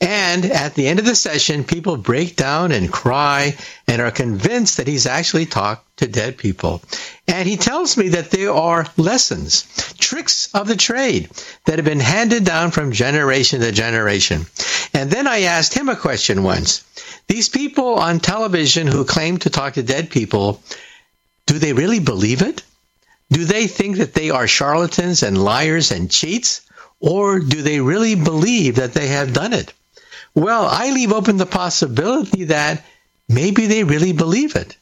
And 0.00 0.44
at 0.44 0.74
the 0.74 0.88
end 0.88 0.98
of 0.98 1.04
the 1.04 1.14
session, 1.14 1.62
people 1.62 1.96
break 1.96 2.34
down 2.34 2.72
and 2.72 2.92
cry 2.92 3.56
and 3.86 4.02
are 4.02 4.10
convinced 4.10 4.78
that 4.78 4.88
he's 4.88 5.06
actually 5.06 5.46
talked 5.46 5.98
to 5.98 6.08
dead 6.08 6.36
people. 6.36 6.82
And 7.28 7.48
he 7.48 7.56
tells 7.56 7.96
me 7.96 8.08
that 8.10 8.32
there 8.32 8.52
are 8.52 8.88
lessons, 8.96 9.62
tricks 9.98 10.48
of 10.52 10.66
the 10.66 10.76
trade 10.76 11.30
that 11.66 11.78
have 11.78 11.84
been 11.84 12.00
handed 12.00 12.44
down 12.44 12.72
from 12.72 12.90
generation 12.90 13.60
to 13.60 13.70
generation. 13.70 14.46
And 14.92 15.10
then 15.10 15.28
I 15.28 15.42
asked 15.42 15.74
him 15.74 15.88
a 15.88 15.96
question 15.96 16.42
once. 16.42 16.82
These 17.28 17.48
people 17.48 17.94
on 17.94 18.18
television 18.18 18.88
who 18.88 19.04
claim 19.04 19.31
to 19.38 19.50
talk 19.50 19.74
to 19.74 19.82
dead 19.82 20.10
people, 20.10 20.62
do 21.46 21.58
they 21.58 21.72
really 21.72 22.00
believe 22.00 22.42
it? 22.42 22.62
Do 23.30 23.44
they 23.44 23.66
think 23.66 23.96
that 23.96 24.14
they 24.14 24.30
are 24.30 24.46
charlatans 24.46 25.22
and 25.22 25.42
liars 25.42 25.90
and 25.90 26.10
cheats? 26.10 26.62
Or 27.00 27.40
do 27.40 27.62
they 27.62 27.80
really 27.80 28.14
believe 28.14 28.76
that 28.76 28.92
they 28.92 29.08
have 29.08 29.32
done 29.32 29.52
it? 29.52 29.72
Well, 30.34 30.66
I 30.66 30.90
leave 30.90 31.12
open 31.12 31.36
the 31.36 31.46
possibility 31.46 32.44
that 32.44 32.84
maybe 33.28 33.66
they 33.66 33.84
really 33.84 34.12
believe 34.12 34.54
it. 34.56 34.76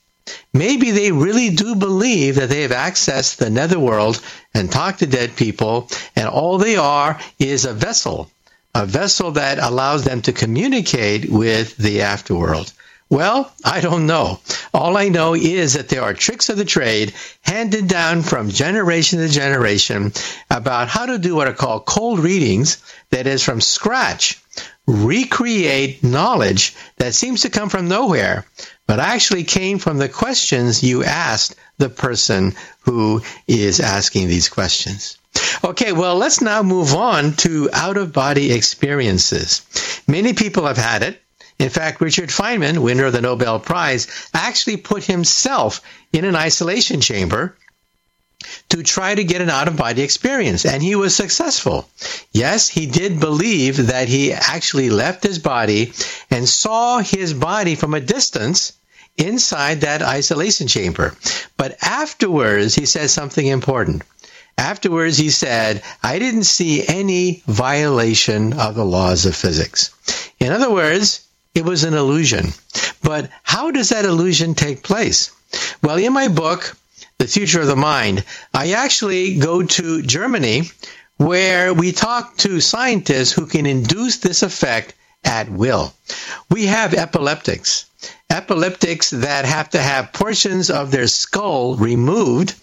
Maybe 0.52 0.90
they 0.90 1.12
really 1.12 1.50
do 1.50 1.74
believe 1.74 2.36
that 2.36 2.48
they 2.48 2.62
have 2.62 2.70
accessed 2.72 3.36
the 3.36 3.50
netherworld 3.50 4.20
and 4.52 4.70
talked 4.70 5.00
to 5.00 5.06
dead 5.06 5.34
people, 5.34 5.88
and 6.14 6.28
all 6.28 6.58
they 6.58 6.76
are 6.76 7.18
is 7.38 7.64
a 7.64 7.72
vessel, 7.72 8.30
a 8.74 8.86
vessel 8.86 9.32
that 9.32 9.58
allows 9.58 10.04
them 10.04 10.22
to 10.22 10.32
communicate 10.32 11.30
with 11.30 11.76
the 11.76 11.98
afterworld. 11.98 12.72
Well, 13.10 13.52
I 13.64 13.80
don't 13.80 14.06
know. 14.06 14.38
All 14.72 14.96
I 14.96 15.08
know 15.08 15.34
is 15.34 15.72
that 15.72 15.88
there 15.88 16.02
are 16.02 16.14
tricks 16.14 16.48
of 16.48 16.56
the 16.56 16.64
trade 16.64 17.12
handed 17.42 17.88
down 17.88 18.22
from 18.22 18.50
generation 18.50 19.18
to 19.18 19.28
generation 19.28 20.12
about 20.48 20.86
how 20.86 21.06
to 21.06 21.18
do 21.18 21.34
what 21.34 21.48
are 21.48 21.52
called 21.52 21.86
cold 21.86 22.20
readings, 22.20 22.80
that 23.10 23.26
is, 23.26 23.42
from 23.42 23.60
scratch, 23.60 24.40
recreate 24.86 26.04
knowledge 26.04 26.76
that 26.98 27.12
seems 27.12 27.42
to 27.42 27.50
come 27.50 27.68
from 27.68 27.88
nowhere, 27.88 28.46
but 28.86 29.00
actually 29.00 29.42
came 29.42 29.80
from 29.80 29.98
the 29.98 30.08
questions 30.08 30.84
you 30.84 31.02
asked 31.02 31.56
the 31.78 31.88
person 31.88 32.54
who 32.82 33.22
is 33.48 33.80
asking 33.80 34.28
these 34.28 34.48
questions. 34.48 35.18
Okay, 35.64 35.92
well, 35.92 36.16
let's 36.16 36.40
now 36.40 36.62
move 36.62 36.94
on 36.94 37.32
to 37.32 37.70
out 37.72 37.96
of 37.96 38.12
body 38.12 38.52
experiences. 38.52 39.62
Many 40.06 40.32
people 40.32 40.64
have 40.66 40.76
had 40.76 41.02
it. 41.02 41.20
In 41.60 41.68
fact, 41.68 42.00
Richard 42.00 42.30
Feynman, 42.30 42.78
winner 42.78 43.04
of 43.04 43.12
the 43.12 43.20
Nobel 43.20 43.60
Prize, 43.60 44.08
actually 44.32 44.78
put 44.78 45.04
himself 45.04 45.82
in 46.10 46.24
an 46.24 46.34
isolation 46.34 47.02
chamber 47.02 47.54
to 48.70 48.82
try 48.82 49.14
to 49.14 49.24
get 49.24 49.42
an 49.42 49.50
out 49.50 49.68
of 49.68 49.76
body 49.76 50.00
experience, 50.00 50.64
and 50.64 50.82
he 50.82 50.94
was 50.94 51.14
successful. 51.14 51.86
Yes, 52.32 52.68
he 52.68 52.86
did 52.86 53.20
believe 53.20 53.88
that 53.88 54.08
he 54.08 54.32
actually 54.32 54.88
left 54.88 55.22
his 55.22 55.38
body 55.38 55.92
and 56.30 56.48
saw 56.48 57.00
his 57.00 57.34
body 57.34 57.74
from 57.74 57.92
a 57.92 58.00
distance 58.00 58.72
inside 59.18 59.82
that 59.82 60.00
isolation 60.00 60.66
chamber. 60.66 61.14
But 61.58 61.76
afterwards, 61.82 62.74
he 62.74 62.86
said 62.86 63.10
something 63.10 63.46
important. 63.46 64.02
Afterwards, 64.56 65.18
he 65.18 65.28
said, 65.28 65.82
I 66.02 66.18
didn't 66.18 66.44
see 66.44 66.86
any 66.88 67.42
violation 67.46 68.54
of 68.54 68.74
the 68.74 68.84
laws 68.86 69.26
of 69.26 69.36
physics. 69.36 69.90
In 70.38 70.52
other 70.52 70.70
words, 70.70 71.26
it 71.54 71.64
was 71.64 71.84
an 71.84 71.94
illusion. 71.94 72.52
But 73.02 73.30
how 73.42 73.70
does 73.70 73.88
that 73.88 74.04
illusion 74.04 74.54
take 74.54 74.82
place? 74.82 75.30
Well, 75.82 75.96
in 75.98 76.12
my 76.12 76.28
book, 76.28 76.76
The 77.18 77.26
Future 77.26 77.60
of 77.60 77.66
the 77.66 77.76
Mind, 77.76 78.24
I 78.54 78.72
actually 78.72 79.38
go 79.38 79.62
to 79.62 80.02
Germany 80.02 80.70
where 81.16 81.74
we 81.74 81.92
talk 81.92 82.36
to 82.38 82.60
scientists 82.60 83.32
who 83.32 83.46
can 83.46 83.66
induce 83.66 84.18
this 84.18 84.42
effect 84.42 84.94
at 85.24 85.50
will. 85.50 85.92
We 86.48 86.66
have 86.66 86.94
epileptics, 86.94 87.84
epileptics 88.30 89.10
that 89.10 89.44
have 89.44 89.70
to 89.70 89.82
have 89.82 90.12
portions 90.12 90.70
of 90.70 90.90
their 90.90 91.08
skull 91.08 91.76
removed. 91.76 92.54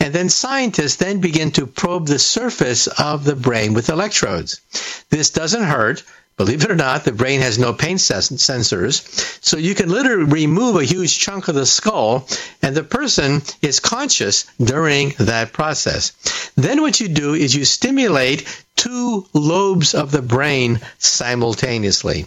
And 0.00 0.14
then 0.14 0.30
scientists 0.30 0.96
then 0.96 1.20
begin 1.20 1.50
to 1.52 1.66
probe 1.66 2.06
the 2.06 2.18
surface 2.18 2.86
of 2.86 3.24
the 3.24 3.36
brain 3.36 3.74
with 3.74 3.90
electrodes. 3.90 4.62
This 5.10 5.28
doesn't 5.28 5.64
hurt, 5.64 6.02
Believe 6.38 6.62
it 6.62 6.70
or 6.70 6.76
not, 6.76 7.04
the 7.04 7.10
brain 7.10 7.40
has 7.40 7.58
no 7.58 7.72
pain 7.72 7.96
sensors. 7.96 9.02
So 9.44 9.58
you 9.58 9.74
can 9.74 9.90
literally 9.90 10.24
remove 10.24 10.76
a 10.76 10.84
huge 10.84 11.18
chunk 11.18 11.48
of 11.48 11.56
the 11.56 11.66
skull 11.66 12.28
and 12.62 12.76
the 12.76 12.84
person 12.84 13.42
is 13.60 13.80
conscious 13.80 14.46
during 14.62 15.14
that 15.18 15.52
process. 15.52 16.12
Then 16.54 16.80
what 16.80 17.00
you 17.00 17.08
do 17.08 17.34
is 17.34 17.56
you 17.56 17.64
stimulate 17.64 18.46
two 18.76 19.26
lobes 19.32 19.94
of 19.94 20.12
the 20.12 20.22
brain 20.22 20.80
simultaneously. 20.98 22.26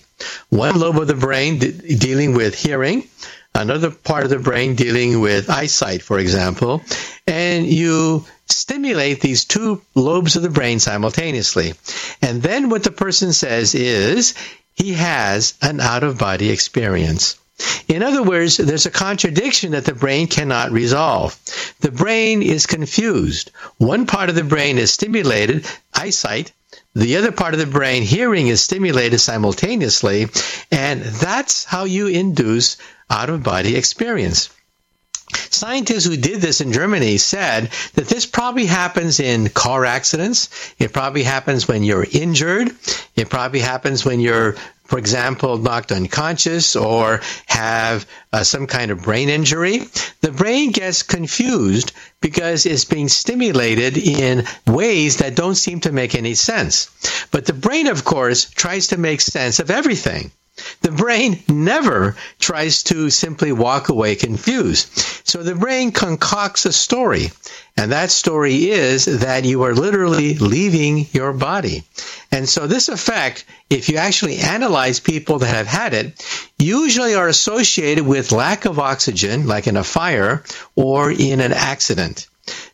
One 0.49 0.77
lobe 0.77 0.97
of 0.99 1.07
the 1.07 1.13
brain 1.13 1.59
de- 1.59 1.71
dealing 1.95 2.33
with 2.33 2.53
hearing, 2.53 3.07
another 3.55 3.91
part 3.91 4.25
of 4.25 4.29
the 4.29 4.39
brain 4.39 4.75
dealing 4.75 5.21
with 5.21 5.49
eyesight, 5.49 6.01
for 6.01 6.19
example, 6.19 6.81
and 7.27 7.65
you 7.67 8.25
stimulate 8.47 9.21
these 9.21 9.45
two 9.45 9.81
lobes 9.95 10.35
of 10.35 10.43
the 10.43 10.49
brain 10.49 10.79
simultaneously. 10.79 11.73
And 12.21 12.41
then 12.41 12.69
what 12.69 12.83
the 12.83 12.91
person 12.91 13.33
says 13.33 13.75
is 13.75 14.33
he 14.73 14.93
has 14.93 15.53
an 15.61 15.79
out 15.79 16.03
of 16.03 16.17
body 16.17 16.49
experience. 16.49 17.37
In 17.87 18.01
other 18.01 18.23
words, 18.23 18.57
there's 18.57 18.87
a 18.87 18.91
contradiction 18.91 19.71
that 19.71 19.85
the 19.85 19.93
brain 19.93 20.27
cannot 20.27 20.71
resolve. 20.71 21.37
The 21.81 21.91
brain 21.91 22.41
is 22.41 22.65
confused. 22.65 23.51
One 23.77 24.07
part 24.07 24.29
of 24.29 24.35
the 24.35 24.43
brain 24.43 24.79
is 24.79 24.91
stimulated, 24.91 25.67
eyesight, 25.93 26.51
the 26.95 27.17
other 27.17 27.31
part 27.31 27.53
of 27.53 27.59
the 27.59 27.65
brain, 27.67 28.01
hearing, 28.03 28.47
is 28.47 28.61
stimulated 28.61 29.19
simultaneously, 29.19 30.27
and 30.71 31.01
that's 31.01 31.63
how 31.63 31.85
you 31.85 32.07
induce 32.07 32.77
out 33.09 33.29
of 33.29 33.43
body 33.43 33.75
experience. 33.75 34.49
Scientists 35.35 36.05
who 36.05 36.17
did 36.17 36.41
this 36.41 36.61
in 36.61 36.73
Germany 36.73 37.17
said 37.17 37.69
that 37.93 38.07
this 38.07 38.25
probably 38.25 38.65
happens 38.65 39.19
in 39.19 39.49
car 39.49 39.85
accidents. 39.85 40.49
It 40.79 40.93
probably 40.93 41.23
happens 41.23 41.67
when 41.67 41.83
you're 41.83 42.05
injured. 42.09 42.71
It 43.15 43.29
probably 43.29 43.59
happens 43.59 44.03
when 44.05 44.19
you're, 44.19 44.53
for 44.85 44.97
example, 44.97 45.57
knocked 45.57 45.91
unconscious 45.91 46.75
or 46.75 47.21
have 47.45 48.07
uh, 48.33 48.43
some 48.43 48.67
kind 48.67 48.91
of 48.91 49.03
brain 49.03 49.29
injury. 49.29 49.83
The 50.21 50.31
brain 50.31 50.71
gets 50.71 51.03
confused 51.03 51.93
because 52.21 52.65
it's 52.65 52.85
being 52.85 53.09
stimulated 53.09 53.97
in 53.97 54.45
ways 54.67 55.17
that 55.17 55.35
don't 55.35 55.55
seem 55.55 55.81
to 55.81 55.91
make 55.91 56.15
any 56.15 56.35
sense. 56.35 56.89
But 57.31 57.45
the 57.45 57.53
brain, 57.53 57.87
of 57.87 58.03
course, 58.03 58.49
tries 58.49 58.87
to 58.87 58.97
make 58.97 59.21
sense 59.21 59.59
of 59.59 59.71
everything. 59.71 60.31
The 60.81 60.91
brain 60.91 61.43
never 61.47 62.15
tries 62.39 62.83
to 62.83 63.09
simply 63.09 63.51
walk 63.51 63.89
away 63.89 64.15
confused. 64.15 64.87
So 65.27 65.43
the 65.43 65.55
brain 65.55 65.91
concocts 65.91 66.65
a 66.65 66.73
story. 66.73 67.31
And 67.77 67.91
that 67.91 68.11
story 68.11 68.69
is 68.69 69.05
that 69.05 69.45
you 69.45 69.63
are 69.63 69.73
literally 69.73 70.35
leaving 70.35 71.07
your 71.13 71.33
body. 71.33 71.83
And 72.31 72.47
so 72.47 72.67
this 72.67 72.89
effect, 72.89 73.45
if 73.69 73.89
you 73.89 73.97
actually 73.97 74.37
analyze 74.37 74.99
people 74.99 75.39
that 75.39 75.55
have 75.55 75.67
had 75.67 75.93
it, 75.93 76.25
usually 76.57 77.15
are 77.15 77.27
associated 77.27 78.05
with 78.05 78.31
lack 78.31 78.65
of 78.65 78.79
oxygen, 78.79 79.47
like 79.47 79.67
in 79.67 79.77
a 79.77 79.83
fire 79.83 80.43
or 80.75 81.11
in 81.11 81.39
an 81.41 81.53
accident. 81.53 82.27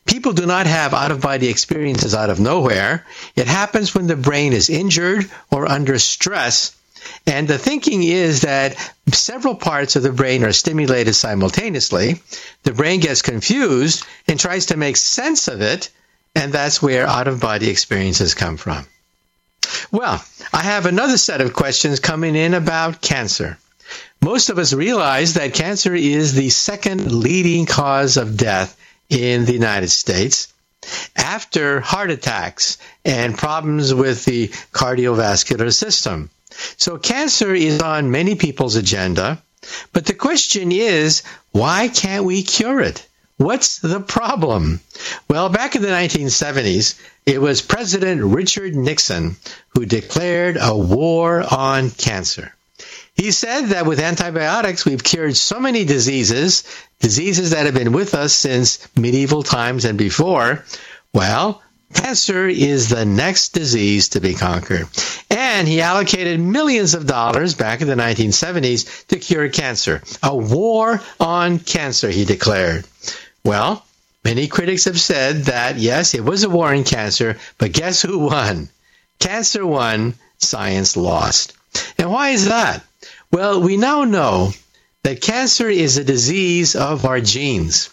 People 0.06 0.32
do 0.32 0.46
not 0.46 0.68
have 0.68 0.94
out 0.94 1.12
of 1.12 1.22
body 1.22 1.50
experiences 1.50 2.16
out 2.16 2.30
of 2.30 2.40
nowhere. 2.40 3.06
It 3.36 3.48
happens 3.48 3.94
when 3.94 4.08
the 4.08 4.16
brain 4.16 4.54
is 4.54 4.70
injured 4.70 5.30
or 5.52 5.70
under 5.70 6.00
stress 6.00 6.77
and 7.26 7.48
the 7.48 7.58
thinking 7.58 8.04
is 8.04 8.42
that 8.42 8.76
several 9.12 9.56
parts 9.56 9.96
of 9.96 10.04
the 10.04 10.12
brain 10.12 10.44
are 10.44 10.54
stimulated 10.54 11.14
simultaneously. 11.14 12.22
The 12.64 12.74
brain 12.74 13.00
gets 13.00 13.22
confused 13.22 14.06
and 14.28 14.40
tries 14.40 14.68
to 14.68 14.78
make 14.78 14.98
sense 14.98 15.48
of 15.48 15.62
it, 15.62 15.90
and 16.36 16.54
that's 16.54 16.82
where 16.82 17.08
out 17.08 17.28
of 17.28 17.40
body 17.40 17.70
experiences 17.70 18.34
come 18.34 18.58
from. 18.58 18.86
Well, 19.92 20.24
I 20.54 20.64
have 20.64 20.86
another 20.86 21.18
set 21.18 21.42
of 21.42 21.54
questions 21.54 22.00
coming 22.00 22.36
in 22.36 22.54
about 22.54 23.02
cancer. 23.02 23.58
Most 24.22 24.50
of 24.50 24.58
us 24.58 24.74
realize 24.74 25.36
that 25.36 25.54
cancer 25.54 25.94
is 25.94 26.34
the 26.34 26.50
second 26.50 27.12
leading 27.12 27.66
cause 27.66 28.18
of 28.18 28.38
death 28.38 28.78
in 29.10 29.46
the 29.46 29.54
United 29.54 29.90
States 29.90 30.54
after 31.16 31.80
heart 31.80 32.12
attacks 32.12 32.78
and 33.04 33.38
problems 33.38 33.94
with 33.94 34.26
the 34.26 34.48
cardiovascular 34.72 35.74
system. 35.74 36.30
So 36.78 36.98
cancer 36.98 37.54
is 37.54 37.82
on 37.82 38.12
many 38.12 38.36
people's 38.36 38.76
agenda, 38.76 39.42
but 39.94 40.06
the 40.06 40.14
question 40.14 40.72
is, 40.72 41.24
why 41.52 41.88
can't 41.88 42.26
we 42.26 42.44
cure 42.44 42.82
it? 42.82 43.08
What's 43.38 43.80
the 43.80 44.00
problem? 44.00 44.80
Well, 45.30 45.50
back 45.50 45.76
in 45.76 45.84
the 45.84 45.90
1970s, 45.90 47.00
it 47.26 47.40
was 47.40 47.62
President 47.62 48.24
Richard 48.24 48.76
Nixon 48.76 49.36
who 49.70 49.86
declared 49.86 50.58
a 50.60 50.76
war 50.76 51.44
on 51.54 51.92
cancer. 51.92 52.54
He 53.14 53.32
said 53.32 53.68
that 53.68 53.86
with 53.86 54.00
antibiotics, 54.00 54.86
we've 54.86 55.04
cured 55.04 55.36
so 55.36 55.60
many 55.60 55.86
diseases, 55.86 56.64
diseases 57.00 57.52
that 57.52 57.66
have 57.66 57.76
been 57.76 57.92
with 57.92 58.14
us 58.14 58.34
since 58.34 58.88
medieval 58.96 59.44
times 59.44 59.86
and 59.86 59.98
before. 59.98 60.64
Well, 61.14 61.62
Cancer 61.94 62.48
is 62.48 62.90
the 62.90 63.06
next 63.06 63.50
disease 63.50 64.10
to 64.10 64.20
be 64.20 64.34
conquered. 64.34 64.88
And 65.30 65.68
he 65.68 65.82
allocated 65.82 66.40
millions 66.40 66.94
of 66.94 67.08
dollars 67.08 67.56
back 67.56 67.82
in 67.82 67.88
the 67.88 67.96
1970s 67.96 69.08
to 69.08 69.20
cure 69.20 69.50
cancer. 69.50 70.02
A 70.22 70.36
war 70.36 71.02
on 71.20 71.60
cancer, 71.60 72.10
he 72.10 72.26
declared. 72.26 72.86
Well, 73.44 73.86
many 74.24 74.48
critics 74.48 74.86
have 74.86 75.00
said 75.00 75.46
that 75.46 75.78
yes, 75.78 76.14
it 76.14 76.24
was 76.24 76.44
a 76.44 76.50
war 76.50 76.74
on 76.74 76.84
cancer, 76.84 77.38
but 77.58 77.72
guess 77.72 78.02
who 78.02 78.20
won? 78.20 78.70
Cancer 79.20 79.66
won, 79.66 80.16
science 80.38 80.98
lost. 80.98 81.54
And 81.98 82.12
why 82.12 82.30
is 82.30 82.46
that? 82.46 82.84
Well, 83.32 83.62
we 83.62 83.78
now 83.78 84.04
know 84.04 84.52
that 85.04 85.22
cancer 85.22 85.70
is 85.70 85.98
a 85.98 86.04
disease 86.04 86.76
of 86.76 87.06
our 87.06 87.22
genes. 87.22 87.90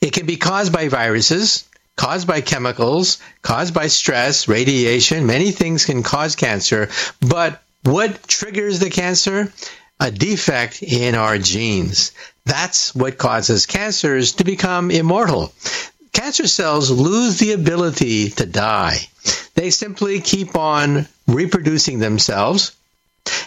It 0.00 0.12
can 0.12 0.26
be 0.26 0.36
caused 0.36 0.72
by 0.72 0.88
viruses, 0.88 1.64
caused 1.96 2.26
by 2.26 2.40
chemicals, 2.40 3.18
caused 3.42 3.74
by 3.74 3.88
stress, 3.88 4.48
radiation. 4.48 5.26
Many 5.26 5.50
things 5.50 5.84
can 5.84 6.02
cause 6.02 6.36
cancer. 6.36 6.88
But 7.20 7.62
what 7.84 8.26
triggers 8.26 8.78
the 8.78 8.90
cancer? 8.90 9.52
A 10.00 10.10
defect 10.10 10.82
in 10.82 11.14
our 11.14 11.38
genes. 11.38 12.12
That's 12.44 12.94
what 12.94 13.18
causes 13.18 13.66
cancers 13.66 14.32
to 14.34 14.44
become 14.44 14.90
immortal. 14.90 15.52
Cancer 16.12 16.46
cells 16.46 16.90
lose 16.90 17.38
the 17.38 17.52
ability 17.52 18.30
to 18.30 18.46
die. 18.46 18.98
They 19.54 19.70
simply 19.70 20.20
keep 20.20 20.56
on 20.56 21.06
reproducing 21.26 21.98
themselves. 21.98 22.72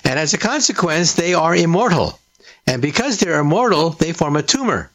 And 0.04 0.18
as 0.18 0.34
a 0.34 0.38
consequence, 0.38 1.14
they 1.14 1.34
are 1.34 1.56
immortal. 1.56 2.20
And 2.68 2.82
because 2.82 3.20
they're 3.20 3.40
immortal, 3.40 3.92
they 3.92 4.14
form 4.14 4.36
a 4.36 4.44
tumor. 4.44 4.90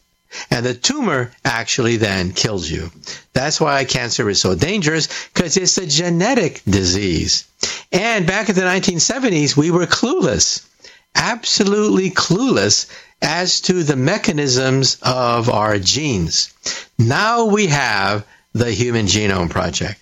And 0.50 0.64
the 0.64 0.74
tumor 0.74 1.32
actually 1.44 1.96
then 1.96 2.32
kills 2.32 2.70
you. 2.70 2.90
That's 3.32 3.60
why 3.60 3.84
cancer 3.84 4.28
is 4.28 4.40
so 4.40 4.54
dangerous, 4.54 5.08
because 5.32 5.56
it's 5.56 5.78
a 5.78 5.86
genetic 5.86 6.62
disease. 6.64 7.48
And 7.92 8.26
back 8.26 8.48
in 8.48 8.54
the 8.54 8.62
1970s, 8.62 9.56
we 9.56 9.70
were 9.70 9.86
clueless, 9.86 10.66
absolutely 11.14 12.10
clueless 12.10 12.90
as 13.20 13.60
to 13.62 13.82
the 13.82 13.96
mechanisms 13.96 14.98
of 15.02 15.50
our 15.50 15.78
genes. 15.78 16.54
Now 16.98 17.46
we 17.46 17.66
have 17.66 18.26
the 18.52 18.70
Human 18.70 19.06
Genome 19.06 19.50
Project. 19.50 20.00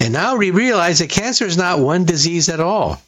And 0.00 0.12
now 0.12 0.36
we 0.36 0.50
realize 0.50 1.00
that 1.00 1.10
cancer 1.10 1.44
is 1.44 1.56
not 1.56 1.80
one 1.80 2.04
disease 2.04 2.48
at 2.48 2.60
all. 2.60 3.00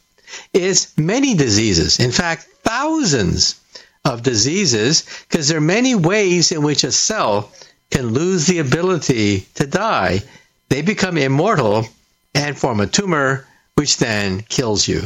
It's 0.52 0.96
many 0.98 1.35
diseases. 1.35 2.00
In 2.00 2.11
fact, 2.11 2.46
thousands 2.62 3.61
of 4.08 4.22
diseases 4.22 5.04
because 5.28 5.48
there 5.48 5.58
are 5.58 5.60
many 5.60 5.94
ways 5.94 6.50
in 6.50 6.62
which 6.62 6.82
a 6.82 6.92
cell 6.92 7.52
can 7.90 8.08
lose 8.08 8.46
the 8.46 8.58
ability 8.58 9.40
to 9.54 9.66
die. 9.66 10.20
They 10.68 10.82
become 10.82 11.16
immortal 11.16 11.86
and 12.34 12.58
form 12.58 12.80
a 12.80 12.86
tumor, 12.86 13.46
which 13.74 13.98
then 13.98 14.42
kills 14.42 14.86
you. 14.88 15.02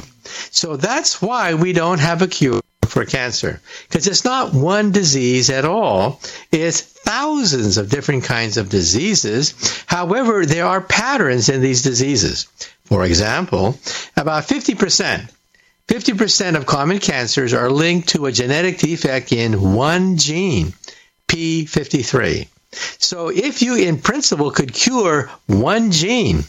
So 0.51 0.77
that's 0.77 1.21
why 1.21 1.55
we 1.55 1.73
don't 1.73 2.01
have 2.01 2.23
a 2.23 2.29
cure 2.29 2.61
for 2.87 3.05
cancer 3.05 3.61
because 3.89 4.07
it's 4.07 4.25
not 4.25 4.53
one 4.53 4.93
disease 4.93 5.51
at 5.51 5.65
all. 5.65 6.21
It's 6.51 6.81
thousands 6.81 7.79
of 7.79 7.91
different 7.91 8.25
kinds 8.25 8.57
of 8.57 8.69
diseases. 8.69 9.55
However, 9.87 10.47
there 10.47 10.67
are 10.67 10.81
patterns 10.81 11.49
in 11.49 11.61
these 11.61 11.83
diseases. 11.83 12.45
For 12.85 13.05
example, 13.05 13.79
about 14.17 14.45
50% 14.45 15.31
50% 15.89 16.57
of 16.57 16.67
common 16.67 16.99
cancers 16.99 17.53
are 17.55 17.71
linked 17.71 18.11
to 18.11 18.27
a 18.27 18.33
genetic 18.33 18.79
defect 18.79 19.33
in 19.33 19.75
one 19.75 20.17
gene, 20.17 20.73
P53. 21.29 22.49
So 22.99 23.29
if 23.29 23.63
you 23.63 23.77
in 23.77 23.99
principle 23.99 24.51
could 24.51 24.73
cure 24.73 25.31
one 25.47 25.91
gene, 25.91 26.45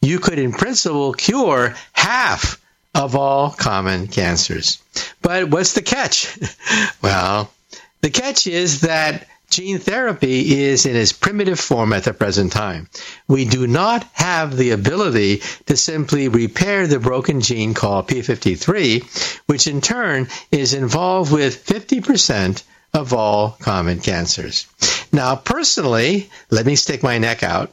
you 0.00 0.18
could 0.18 0.38
in 0.38 0.52
principle 0.52 1.12
cure 1.12 1.74
half 1.92 2.60
of 2.94 3.14
all 3.14 3.50
common 3.50 4.08
cancers. 4.08 4.82
But 5.22 5.48
what's 5.48 5.74
the 5.74 5.82
catch? 5.82 6.36
well, 7.02 7.52
the 8.00 8.10
catch 8.10 8.46
is 8.46 8.80
that 8.80 9.26
gene 9.50 9.80
therapy 9.80 10.60
is 10.62 10.86
in 10.86 10.94
its 10.94 11.12
primitive 11.12 11.58
form 11.58 11.92
at 11.92 12.04
the 12.04 12.14
present 12.14 12.52
time. 12.52 12.88
We 13.26 13.44
do 13.44 13.66
not 13.66 14.04
have 14.12 14.56
the 14.56 14.70
ability 14.70 15.42
to 15.66 15.76
simply 15.76 16.28
repair 16.28 16.86
the 16.86 17.00
broken 17.00 17.40
gene 17.40 17.74
called 17.74 18.08
P53, 18.08 19.40
which 19.46 19.66
in 19.66 19.80
turn 19.80 20.28
is 20.52 20.72
involved 20.72 21.32
with 21.32 21.66
50% 21.66 22.62
of 22.94 23.12
all 23.12 23.56
common 23.60 23.98
cancers. 23.98 24.66
Now, 25.12 25.34
personally, 25.34 26.30
let 26.50 26.64
me 26.64 26.76
stick 26.76 27.02
my 27.02 27.18
neck 27.18 27.42
out. 27.42 27.72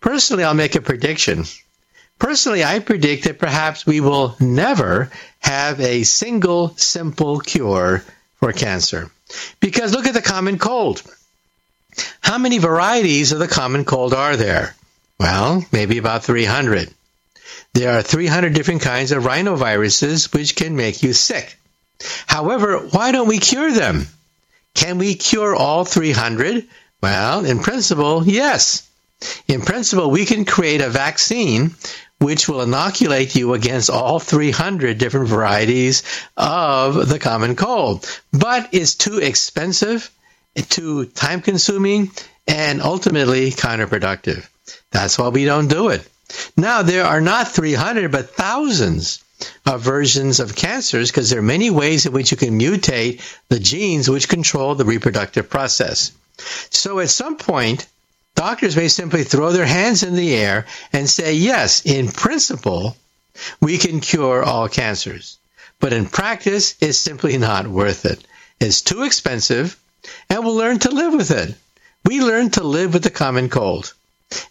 Personally, 0.00 0.44
I'll 0.44 0.54
make 0.54 0.76
a 0.76 0.80
prediction. 0.80 1.44
Personally, 2.18 2.64
I 2.64 2.78
predict 2.78 3.24
that 3.24 3.38
perhaps 3.38 3.86
we 3.86 4.00
will 4.00 4.34
never 4.40 5.10
have 5.40 5.80
a 5.80 6.04
single 6.04 6.74
simple 6.76 7.40
cure 7.40 8.02
for 8.40 8.52
cancer. 8.52 9.10
Because 9.60 9.92
look 9.92 10.06
at 10.06 10.14
the 10.14 10.22
common 10.22 10.58
cold. 10.58 11.02
How 12.20 12.38
many 12.38 12.58
varieties 12.58 13.32
of 13.32 13.38
the 13.38 13.48
common 13.48 13.84
cold 13.84 14.14
are 14.14 14.36
there? 14.36 14.74
Well, 15.18 15.64
maybe 15.72 15.98
about 15.98 16.24
300. 16.24 16.92
There 17.74 17.98
are 17.98 18.02
300 18.02 18.54
different 18.54 18.82
kinds 18.82 19.12
of 19.12 19.24
rhinoviruses 19.24 20.32
which 20.32 20.56
can 20.56 20.76
make 20.76 21.02
you 21.02 21.12
sick. 21.12 21.56
However, 22.26 22.78
why 22.78 23.12
don't 23.12 23.28
we 23.28 23.38
cure 23.38 23.72
them? 23.72 24.06
Can 24.74 24.98
we 24.98 25.14
cure 25.14 25.54
all 25.54 25.84
300? 25.84 26.68
Well, 27.02 27.44
in 27.44 27.60
principle, 27.60 28.26
yes. 28.26 28.88
In 29.48 29.62
principle, 29.62 30.10
we 30.10 30.24
can 30.24 30.44
create 30.44 30.80
a 30.80 30.88
vaccine 30.88 31.74
which 32.20 32.48
will 32.48 32.62
inoculate 32.62 33.36
you 33.36 33.54
against 33.54 33.90
all 33.90 34.18
300 34.18 34.98
different 34.98 35.28
varieties 35.28 36.02
of 36.36 37.08
the 37.08 37.18
common 37.18 37.56
cold. 37.56 38.06
But 38.32 38.70
it's 38.72 38.94
too 38.94 39.18
expensive 39.18 40.10
too 40.68 41.06
time 41.06 41.40
consuming 41.40 42.10
and 42.46 42.82
ultimately 42.82 43.50
counterproductive. 43.50 44.48
That's 44.90 45.18
why 45.18 45.28
we 45.28 45.44
don't 45.44 45.68
do 45.68 45.88
it. 45.88 46.08
Now, 46.56 46.82
there 46.82 47.04
are 47.04 47.20
not 47.20 47.48
300, 47.48 48.10
but 48.12 48.30
thousands 48.30 49.22
of 49.64 49.80
versions 49.80 50.40
of 50.40 50.56
cancers 50.56 51.10
because 51.10 51.30
there 51.30 51.38
are 51.38 51.42
many 51.42 51.70
ways 51.70 52.06
in 52.06 52.12
which 52.12 52.30
you 52.30 52.36
can 52.36 52.58
mutate 52.58 53.20
the 53.48 53.60
genes 53.60 54.10
which 54.10 54.28
control 54.28 54.74
the 54.74 54.84
reproductive 54.84 55.48
process. 55.48 56.12
So 56.70 56.98
at 57.00 57.10
some 57.10 57.36
point, 57.36 57.86
doctors 58.38 58.76
may 58.76 58.86
simply 58.86 59.24
throw 59.24 59.50
their 59.50 59.66
hands 59.66 60.04
in 60.04 60.14
the 60.14 60.32
air 60.32 60.64
and 60.92 61.10
say, 61.10 61.34
yes, 61.34 61.84
in 61.84 62.06
principle, 62.06 62.96
we 63.60 63.78
can 63.78 63.98
cure 63.98 64.44
all 64.44 64.68
cancers. 64.68 65.38
But 65.80 65.92
in 65.92 66.06
practice, 66.06 66.76
it's 66.80 66.98
simply 66.98 67.36
not 67.36 67.66
worth 67.66 68.06
it. 68.06 68.24
It's 68.60 68.82
too 68.82 69.02
expensive 69.02 69.76
and 70.30 70.44
we'll 70.44 70.54
learn 70.54 70.78
to 70.80 70.90
live 70.90 71.14
with 71.14 71.32
it. 71.32 71.56
We 72.04 72.20
learn 72.20 72.50
to 72.50 72.62
live 72.62 72.94
with 72.94 73.02
the 73.02 73.10
common 73.10 73.48
cold. 73.48 73.92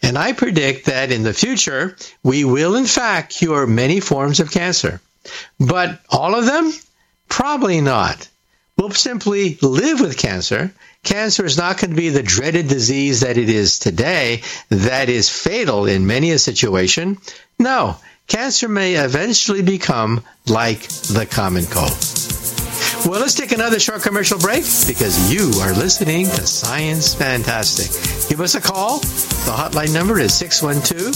And 0.02 0.18
I 0.18 0.34
predict 0.34 0.88
that 0.88 1.14
in 1.14 1.24
the 1.24 1.34
future, 1.34 1.96
we 2.24 2.44
will 2.44 2.76
in 2.76 2.88
fact 2.88 3.38
cure 3.38 3.66
many 3.66 4.02
forms 4.02 4.42
of 4.42 4.52
cancer. 4.52 5.00
But 5.62 6.02
all 6.10 6.36
of 6.36 6.46
them? 6.46 6.74
Probably 7.30 7.80
not. 7.80 8.28
We'll 8.78 8.92
simply 8.92 9.58
live 9.62 10.02
with 10.02 10.18
cancer. 10.18 10.74
Cancer 11.08 11.46
is 11.46 11.58
not 11.58 11.80
going 11.80 11.92
to 11.92 11.96
be 11.96 12.10
the 12.10 12.22
dreaded 12.22 12.68
disease 12.68 13.22
that 13.22 13.38
it 13.38 13.50
is 13.50 13.80
today 13.80 14.42
that 14.68 15.08
is 15.08 15.30
fatal 15.30 15.86
in 15.86 16.06
many 16.06 16.32
a 16.32 16.38
situation. 16.38 17.18
No, 17.58 17.96
cancer 18.28 18.68
may 18.68 18.96
eventually 18.96 19.62
become 19.62 20.22
like 20.48 20.82
the 20.82 21.26
common 21.26 21.66
cold. 21.68 21.96
Well, 23.06 23.22
let's 23.22 23.36
take 23.36 23.54
another 23.54 23.80
short 23.80 24.02
commercial 24.02 24.38
break 24.38 24.66
because 24.86 25.34
you 25.34 25.50
are 25.62 25.72
listening 25.72 26.26
to 26.26 26.46
Science 26.46 27.16
Fantastic. 27.16 28.30
Give 28.30 28.42
us 28.42 28.56
a 28.56 28.62
call. 28.62 29.00
The 29.00 29.56
hotline 29.56 29.94
number 29.94 30.20
is 30.20 30.34
612 30.34 31.16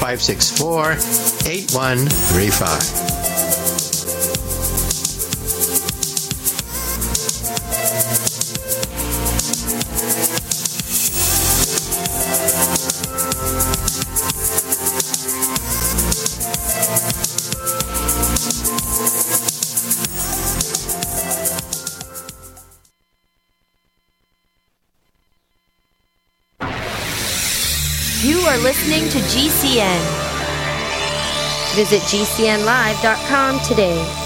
564 0.00 0.94
8135. 1.48 3.57
To 29.18 29.24
GCN. 29.24 30.00
Visit 31.74 32.02
GCNlive.com 32.02 33.60
today. 33.60 34.17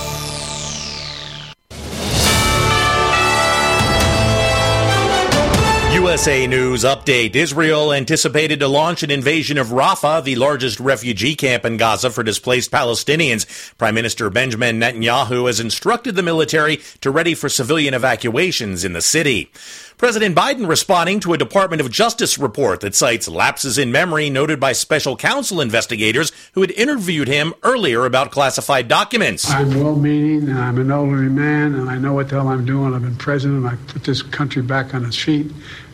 USA 6.23 6.47
News 6.47 6.85
update. 6.85 7.35
Israel 7.35 7.93
anticipated 7.93 8.61
to 8.61 8.69
launch 8.69 9.03
an 9.03 9.11
invasion 9.11 9.59
of 9.59 9.71
Rafah, 9.71 10.23
the 10.23 10.37
largest 10.37 10.79
refugee 10.79 11.35
camp 11.35 11.65
in 11.65 11.77
Gaza 11.79 12.11
for 12.11 12.23
displaced 12.23 12.71
Palestinians. 12.71 13.77
Prime 13.77 13.97
Minister 13.97 14.31
Benjamin 14.31 14.79
Netanyahu 14.79 15.49
has 15.49 15.59
instructed 15.59 16.15
the 16.15 16.23
military 16.23 16.79
to 17.01 17.11
ready 17.11 17.35
for 17.35 17.49
civilian 17.49 17.93
evacuations 17.93 18.85
in 18.85 18.93
the 18.93 19.03
city. 19.03 19.51
President 19.99 20.37
Biden 20.37 20.69
responding 20.69 21.19
to 21.21 21.33
a 21.33 21.39
Department 21.39 21.81
of 21.81 21.91
Justice 21.91 22.39
report 22.39 22.81
that 22.81 22.95
cites 22.95 23.29
lapses 23.29 23.77
in 23.77 23.91
memory 23.91 24.31
noted 24.31 24.61
by 24.61 24.73
special 24.73 25.17
counsel 25.17 25.61
investigators 25.61 26.31
who 26.55 26.61
had 26.61 26.71
interviewed 26.73 27.27
him 27.27 27.53
earlier 27.65 28.05
about 28.05 28.31
classified 28.31 28.87
documents. 28.87 29.51
I'm 29.51 29.71
well 29.75 29.97
meaning 29.97 30.49
and 30.49 30.59
I'm 30.59 30.79
an 30.79 30.93
elderly 30.93 31.29
man 31.29 31.75
and 31.75 31.91
I 31.91 31.99
know 31.99 32.15
what 32.15 32.29
the 32.29 32.37
hell 32.37 32.49
I'm 32.49 32.65
doing. 32.65 32.95
I've 32.95 33.03
been 33.03 33.17
president. 33.17 33.67
I 33.67 33.75
put 33.89 34.05
this 34.05 34.23
country 34.23 34.63
back 34.63 34.95
on 34.95 35.05
its 35.05 35.17
feet. 35.17 35.51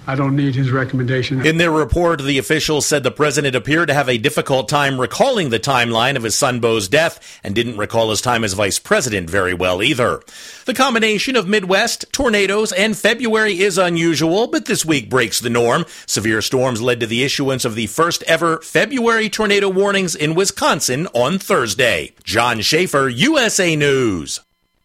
I 0.08 0.14
don't 0.14 0.36
need 0.36 0.54
his 0.54 0.70
recommendation. 0.70 1.44
In 1.44 1.58
their 1.58 1.70
report, 1.70 2.22
the 2.22 2.38
officials 2.38 2.86
said 2.86 3.02
the 3.02 3.10
president 3.10 3.54
appeared 3.54 3.88
to 3.88 3.94
have 3.94 4.08
a 4.08 4.16
difficult 4.16 4.66
time 4.66 4.98
recalling 4.98 5.50
the 5.50 5.60
timeline 5.60 6.16
of 6.16 6.22
his 6.22 6.34
son 6.34 6.60
Beau's 6.60 6.88
death 6.88 7.38
and 7.44 7.54
didn't 7.54 7.76
recall 7.76 8.08
his 8.08 8.22
time 8.22 8.42
as 8.42 8.54
vice 8.54 8.78
president 8.78 9.28
very 9.28 9.52
well 9.52 9.82
either. 9.82 10.22
The 10.64 10.72
combination 10.72 11.36
of 11.36 11.46
Midwest, 11.46 12.06
tornadoes, 12.10 12.72
and 12.72 12.96
February 12.96 13.60
is 13.60 13.76
unusual, 13.76 14.46
but 14.46 14.64
this 14.64 14.82
week 14.82 15.10
breaks 15.10 15.40
the 15.40 15.50
norm. 15.50 15.84
Severe 16.06 16.40
storms 16.40 16.80
led 16.80 17.00
to 17.00 17.06
the 17.06 17.22
issuance 17.22 17.66
of 17.66 17.74
the 17.74 17.86
first 17.86 18.22
ever 18.22 18.62
February 18.62 19.28
tornado 19.28 19.68
warnings 19.68 20.14
in 20.14 20.34
Wisconsin 20.34 21.06
on 21.08 21.38
Thursday. 21.38 22.12
John 22.24 22.62
Schaefer, 22.62 23.10
USA 23.10 23.76
News. 23.76 24.40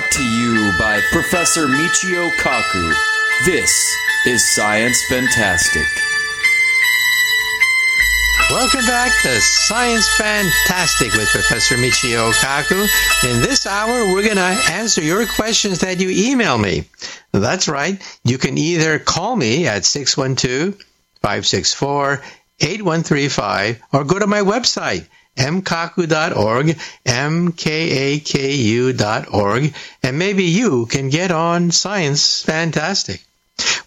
Brought 0.00 0.12
to 0.12 0.24
you 0.24 0.72
by 0.78 0.98
Professor 1.12 1.66
Michio 1.66 2.30
Kaku. 2.38 2.94
This 3.44 3.94
is 4.24 4.48
Science 4.54 5.04
Fantastic. 5.10 5.84
Welcome 8.48 8.86
back 8.86 9.12
to 9.20 9.40
Science 9.42 10.08
Fantastic 10.16 11.12
with 11.12 11.28
Professor 11.28 11.74
Michio 11.74 12.32
Kaku. 12.32 12.80
In 13.30 13.42
this 13.42 13.66
hour, 13.66 14.10
we're 14.10 14.22
going 14.22 14.36
to 14.36 14.70
answer 14.70 15.02
your 15.02 15.26
questions 15.26 15.80
that 15.80 16.00
you 16.00 16.08
email 16.08 16.56
me. 16.56 16.84
That's 17.32 17.68
right. 17.68 18.00
You 18.24 18.38
can 18.38 18.56
either 18.56 18.98
call 18.98 19.36
me 19.36 19.66
at 19.66 19.84
612 19.84 20.80
564 21.20 22.22
8135 22.60 23.82
or 23.92 24.04
go 24.04 24.18
to 24.18 24.26
my 24.26 24.40
website 24.40 25.06
mkaku.org, 25.36 26.78
M-K-A-K-U.org, 27.06 28.24
and 30.02 30.18
maybe 30.18 30.44
you 30.44 30.86
can 30.86 31.08
get 31.08 31.30
on 31.30 31.70
Science 31.70 32.42
Fantastic. 32.42 33.22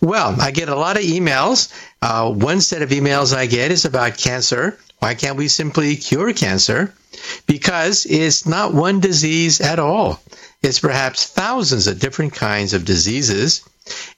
Well, 0.02 0.36
I 0.40 0.52
get 0.52 0.70
a 0.70 0.76
lot 0.76 0.98
of 0.98 1.04
emails. 1.04 1.74
Uh, 2.02 2.32
one 2.32 2.62
set 2.62 2.82
of 2.82 2.90
emails 2.90 3.36
I 3.36 3.46
get 3.48 3.72
is 3.72 3.86
about 3.86 4.18
cancer. 4.18 4.78
Why 5.00 5.16
can't 5.16 5.38
we 5.38 5.48
simply 5.48 5.96
cure 5.96 6.34
cancer? 6.34 6.94
Because 7.48 8.06
it's 8.06 8.46
not 8.46 8.74
one 8.74 9.00
disease 9.00 9.62
at 9.62 9.80
all. 9.80 10.22
It's 10.64 10.80
perhaps 10.80 11.26
thousands 11.26 11.88
of 11.88 12.00
different 12.00 12.34
kinds 12.34 12.74
of 12.74 12.86
diseases. 12.86 13.64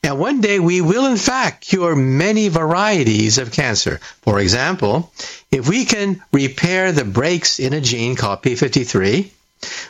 And 0.04 0.16
one 0.20 0.40
day 0.40 0.60
we 0.60 0.80
will, 0.80 1.06
in 1.06 1.16
fact, 1.16 1.66
cure 1.66 1.96
many 1.96 2.48
varieties 2.48 3.38
of 3.38 3.50
cancer. 3.50 3.98
For 4.22 4.38
example, 4.38 5.12
if 5.50 5.68
we 5.68 5.84
can 5.84 6.22
repair 6.32 6.92
the 6.92 7.04
breaks 7.04 7.58
in 7.58 7.72
a 7.72 7.80
gene 7.80 8.14
called 8.14 8.42
P53, 8.42 9.28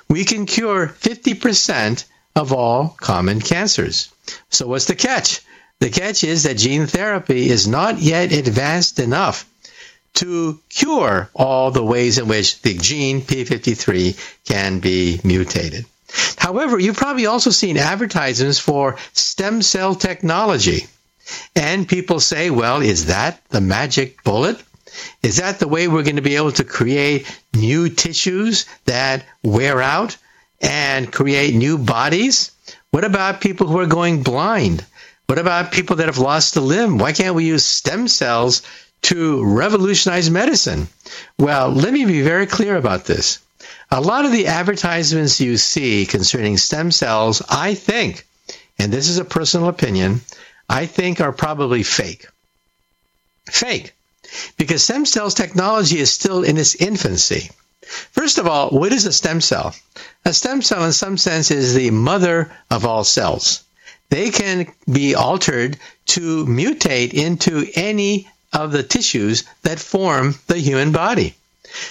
we 0.09 0.25
can 0.25 0.47
cure 0.47 0.89
50% 0.89 2.05
of 2.35 2.55
all 2.55 2.97
common 3.01 3.41
cancers. 3.41 4.09
So, 4.49 4.67
what's 4.67 4.87
the 4.87 4.95
catch? 4.95 5.43
The 5.81 5.91
catch 5.91 6.25
is 6.25 6.45
that 6.45 6.57
gene 6.57 6.87
therapy 6.87 7.51
is 7.51 7.69
not 7.69 7.99
yet 7.99 8.33
advanced 8.33 8.99
enough 8.99 9.45
to 10.15 10.59
cure 10.71 11.29
all 11.35 11.71
the 11.71 11.85
ways 11.85 12.17
in 12.17 12.29
which 12.29 12.63
the 12.63 12.73
gene 12.73 13.21
P53 13.21 14.17
can 14.47 14.79
be 14.81 15.21
mutated. 15.23 15.85
However, 16.37 16.79
you've 16.79 16.97
probably 16.97 17.27
also 17.27 17.51
seen 17.51 17.77
advertisements 17.77 18.59
for 18.59 18.97
stem 19.13 19.63
cell 19.63 19.95
technology. 19.95 20.87
And 21.55 21.89
people 21.89 22.21
say, 22.21 22.51
well, 22.51 22.81
is 22.83 23.07
that 23.07 23.41
the 23.49 23.61
magic 23.61 24.23
bullet? 24.23 24.63
Is 25.23 25.37
that 25.39 25.59
the 25.59 25.69
way 25.69 25.89
we're 25.89 26.05
going 26.05 26.17
to 26.17 26.23
be 26.23 26.37
able 26.37 26.53
to 26.53 26.65
create 26.65 27.27
new 27.53 27.89
tissues 27.89 28.67
that 28.85 29.25
wear 29.43 29.83
out 29.83 30.17
and 30.61 31.13
create 31.13 31.55
new 31.55 31.79
bodies? 31.79 32.53
What 32.91 33.05
about 33.05 33.41
people 33.41 33.67
who 33.67 33.81
are 33.81 33.87
going 33.87 34.23
blind? 34.23 34.85
What 35.27 35.39
about 35.39 35.73
people 35.73 35.97
that 35.97 36.07
have 36.07 36.19
lost 36.19 36.57
a 36.57 36.61
limb? 36.61 36.99
Why 36.99 37.13
can't 37.13 37.35
we 37.35 37.47
use 37.47 37.65
stem 37.65 38.07
cells 38.07 38.63
to 39.03 39.45
revolutionize 39.45 40.31
medicine? 40.31 40.89
Well, 41.39 41.71
let 41.71 41.93
me 41.93 42.05
be 42.05 42.23
very 42.23 42.47
clear 42.47 42.77
about 42.77 43.05
this. 43.05 43.41
A 43.91 44.01
lot 44.01 44.25
of 44.25 44.33
the 44.33 44.49
advertisements 44.49 45.41
you 45.41 45.57
see 45.57 46.07
concerning 46.07 46.57
stem 46.57 46.91
cells, 46.91 47.43
I 47.49 47.75
think, 47.75 48.27
and 48.79 48.93
this 48.93 49.09
is 49.09 49.19
a 49.19 49.25
personal 49.25 49.69
opinion, 49.69 50.21
I 50.69 50.87
think 50.87 51.21
are 51.21 51.33
probably 51.33 51.83
fake. 51.83 52.27
Fake. 53.47 53.95
Because 54.57 54.83
stem 54.83 55.07
cells 55.07 55.35
technology 55.35 55.99
is 55.99 56.13
still 56.13 56.43
in 56.43 56.59
its 56.59 56.75
infancy. 56.75 57.51
First 58.11 58.39
of 58.39 58.47
all, 58.47 58.71
what 58.71 58.93
is 58.93 59.07
a 59.07 59.13
stem 59.13 59.41
cell? 59.41 59.75
A 60.25 60.33
stem 60.33 60.61
cell, 60.63 60.85
in 60.85 60.93
some 60.93 61.17
sense, 61.17 61.51
is 61.51 61.75
the 61.75 61.91
mother 61.91 62.51
of 62.71 62.85
all 62.85 63.05
cells. 63.05 63.63
They 64.09 64.31
can 64.31 64.67
be 64.91 65.15
altered 65.15 65.79
to 66.07 66.45
mutate 66.47 67.15
into 67.15 67.67
any 67.75 68.29
of 68.53 68.73
the 68.73 68.83
tissues 68.83 69.45
that 69.63 69.79
form 69.79 70.35
the 70.49 70.59
human 70.59 70.93
body. 70.93 71.35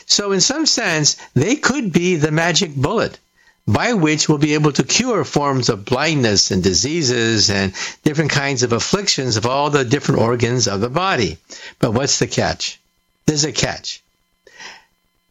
So, 0.06 0.32
in 0.32 0.42
some 0.42 0.66
sense, 0.66 1.18
they 1.34 1.56
could 1.56 1.92
be 1.92 2.16
the 2.16 2.32
magic 2.32 2.76
bullet 2.76 3.20
by 3.68 3.94
which 3.94 4.30
we'll 4.30 4.38
be 4.38 4.54
able 4.54 4.72
to 4.74 4.84
cure 4.84 5.24
forms 5.24 5.70
of 5.70 5.86
blindness 5.86 6.52
and 6.52 6.62
diseases 6.62 7.50
and 7.50 7.74
different 8.04 8.32
kinds 8.32 8.62
of 8.62 8.74
afflictions 8.74 9.38
of 9.38 9.46
all 9.46 9.70
the 9.72 9.84
different 9.84 10.22
organs 10.22 10.68
of 10.68 10.82
the 10.82 10.90
body. 10.90 11.38
But 11.80 11.92
what's 11.92 12.20
the 12.20 12.28
catch? 12.28 12.80
There's 13.26 13.44
a 13.44 13.52
catch. 13.52 14.04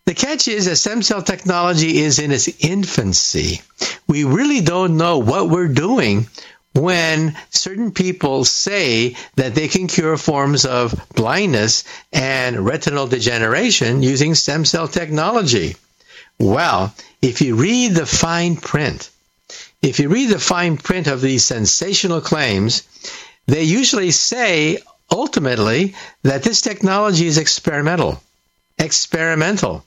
The 0.07 0.15
catch 0.15 0.49
is 0.49 0.67
that 0.67 0.77
stem 0.77 1.03
cell 1.03 1.23
technology 1.23 1.99
is 1.99 2.19
in 2.19 2.33
its 2.33 2.49
infancy. 2.63 3.63
We 4.07 4.25
really 4.25 4.61
don't 4.61 4.97
know 4.97 5.19
what 5.19 5.49
we're 5.49 5.69
doing 5.69 6.29
when 6.75 7.37
certain 7.51 7.93
people 7.93 8.45
say 8.45 9.17
that 9.37 9.55
they 9.55 9.69
can 9.69 9.87
cure 9.87 10.17
forms 10.17 10.65
of 10.65 10.95
blindness 11.15 11.85
and 12.13 12.67
retinal 12.67 13.07
degeneration 13.07 14.03
using 14.03 14.35
stem 14.35 14.65
cell 14.65 14.89
technology. 14.89 15.77
Well, 16.39 16.93
if 17.23 17.41
you 17.41 17.55
read 17.55 17.93
the 17.93 18.07
fine 18.07 18.57
print, 18.57 19.11
if 19.83 20.01
you 20.01 20.09
read 20.09 20.31
the 20.31 20.41
fine 20.41 20.77
print 20.77 21.07
of 21.07 21.21
these 21.21 21.45
sensational 21.45 22.21
claims, 22.21 22.83
they 23.47 23.63
usually 23.63 24.11
say 24.11 24.79
ultimately 25.11 25.95
that 26.23 26.43
this 26.43 26.61
technology 26.61 27.27
is 27.27 27.39
experimental. 27.39 28.21
Experimental. 28.79 29.85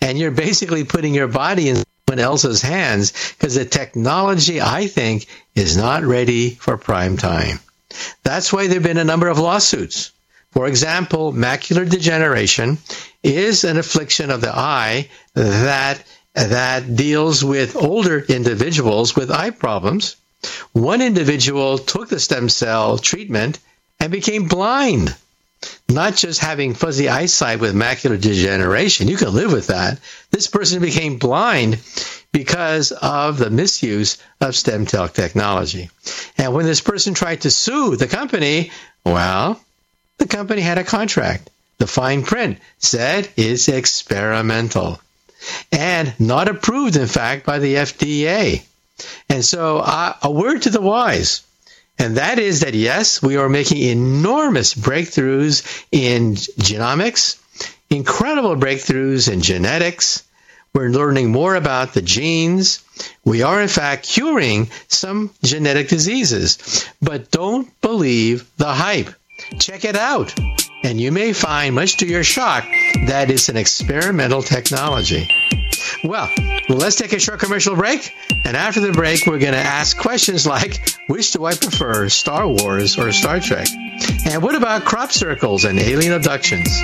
And 0.00 0.18
you're 0.18 0.30
basically 0.30 0.84
putting 0.84 1.14
your 1.14 1.28
body 1.28 1.68
in 1.68 1.82
else's 2.18 2.62
hands 2.62 3.12
because 3.38 3.54
the 3.54 3.64
technology, 3.64 4.60
I 4.60 4.86
think, 4.86 5.26
is 5.54 5.76
not 5.76 6.02
ready 6.02 6.50
for 6.50 6.76
prime 6.76 7.16
time. 7.16 7.60
That's 8.22 8.52
why 8.52 8.66
there 8.66 8.74
have 8.74 8.82
been 8.82 8.98
a 8.98 9.04
number 9.04 9.28
of 9.28 9.38
lawsuits. 9.38 10.12
For 10.52 10.66
example, 10.66 11.32
macular 11.32 11.88
degeneration 11.88 12.78
is 13.22 13.64
an 13.64 13.78
affliction 13.78 14.30
of 14.30 14.40
the 14.40 14.54
eye 14.54 15.08
that 15.34 16.02
that 16.34 16.96
deals 16.96 17.44
with 17.44 17.76
older 17.76 18.18
individuals 18.18 19.14
with 19.16 19.30
eye 19.30 19.50
problems. 19.50 20.16
One 20.72 21.02
individual 21.02 21.78
took 21.78 22.08
the 22.08 22.20
stem 22.20 22.48
cell 22.48 22.98
treatment 22.98 23.58
and 23.98 24.10
became 24.10 24.48
blind. 24.48 25.14
Not 25.88 26.16
just 26.16 26.40
having 26.40 26.74
fuzzy 26.74 27.08
eyesight 27.08 27.60
with 27.60 27.74
macular 27.74 28.20
degeneration, 28.20 29.08
you 29.08 29.16
can 29.16 29.34
live 29.34 29.52
with 29.52 29.66
that. 29.66 29.98
This 30.30 30.46
person 30.46 30.80
became 30.80 31.18
blind 31.18 31.78
because 32.32 32.92
of 32.92 33.38
the 33.38 33.50
misuse 33.50 34.18
of 34.40 34.54
stem 34.54 34.86
cell 34.86 35.08
technology. 35.08 35.90
And 36.38 36.54
when 36.54 36.64
this 36.64 36.80
person 36.80 37.14
tried 37.14 37.42
to 37.42 37.50
sue 37.50 37.96
the 37.96 38.06
company, 38.06 38.70
well, 39.04 39.60
the 40.18 40.28
company 40.28 40.62
had 40.62 40.78
a 40.78 40.84
contract. 40.84 41.50
The 41.78 41.86
fine 41.86 42.22
print 42.22 42.58
said 42.78 43.28
it's 43.36 43.68
experimental 43.68 45.00
and 45.72 46.14
not 46.18 46.48
approved, 46.48 46.96
in 46.96 47.06
fact, 47.06 47.46
by 47.46 47.58
the 47.58 47.74
FDA. 47.76 48.62
And 49.28 49.44
so, 49.44 49.78
uh, 49.78 50.14
a 50.22 50.30
word 50.30 50.62
to 50.62 50.70
the 50.70 50.80
wise, 50.80 51.42
and 52.00 52.16
that 52.16 52.38
is 52.38 52.60
that 52.60 52.74
yes, 52.74 53.22
we 53.22 53.36
are 53.36 53.50
making 53.50 53.82
enormous 53.82 54.74
breakthroughs 54.74 55.84
in 55.92 56.34
genomics, 56.34 57.38
incredible 57.90 58.56
breakthroughs 58.56 59.30
in 59.30 59.42
genetics. 59.42 60.24
We're 60.74 60.88
learning 60.88 61.30
more 61.30 61.54
about 61.54 61.92
the 61.92 62.00
genes. 62.00 62.82
We 63.24 63.42
are, 63.42 63.60
in 63.60 63.68
fact, 63.68 64.04
curing 64.08 64.70
some 64.88 65.30
genetic 65.42 65.88
diseases. 65.88 66.88
But 67.02 67.30
don't 67.30 67.68
believe 67.82 68.48
the 68.56 68.72
hype. 68.72 69.10
Check 69.58 69.84
it 69.84 69.96
out. 69.96 70.34
And 70.82 70.98
you 70.98 71.12
may 71.12 71.34
find, 71.34 71.74
much 71.74 71.98
to 71.98 72.06
your 72.06 72.24
shock, 72.24 72.64
that 73.08 73.30
it's 73.30 73.50
an 73.50 73.58
experimental 73.58 74.42
technology. 74.42 75.28
Well, 76.04 76.30
let's 76.68 76.96
take 76.96 77.12
a 77.12 77.18
short 77.18 77.40
commercial 77.40 77.76
break. 77.76 78.14
And 78.44 78.56
after 78.56 78.80
the 78.80 78.92
break, 78.92 79.26
we're 79.26 79.38
going 79.38 79.52
to 79.52 79.58
ask 79.58 79.96
questions 79.96 80.46
like 80.46 80.80
which 81.06 81.32
do 81.32 81.44
I 81.44 81.54
prefer, 81.54 82.08
Star 82.08 82.46
Wars 82.48 82.98
or 82.98 83.10
Star 83.12 83.40
Trek? 83.40 83.66
And 84.26 84.42
what 84.42 84.54
about 84.54 84.84
crop 84.84 85.12
circles 85.12 85.64
and 85.64 85.78
alien 85.78 86.12
abductions? 86.12 86.82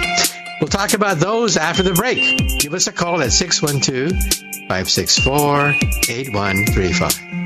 We'll 0.61 0.69
talk 0.69 0.95
about 0.95 1.19
those 1.19 1.57
after 1.57 1.83
the 1.83 1.92
break. 1.92 2.61
Give 2.61 2.75
us 2.75 2.87
a 2.87 2.92
call 2.92 3.21
at 3.21 3.33
612 3.33 4.12
564 4.69 5.75
8135. 6.09 7.45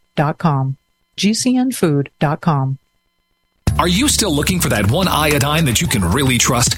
gcnfood.com. 1.17 2.77
Are 3.79 3.87
you 3.87 4.07
still 4.09 4.35
looking 4.35 4.59
for 4.59 4.69
that 4.69 4.91
one 4.91 5.07
iodine 5.07 5.65
that 5.65 5.81
you 5.81 5.87
can 5.87 6.03
really 6.03 6.37
trust? 6.37 6.77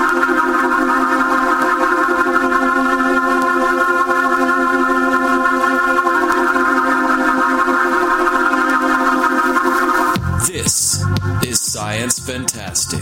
Fantastic. 12.25 13.01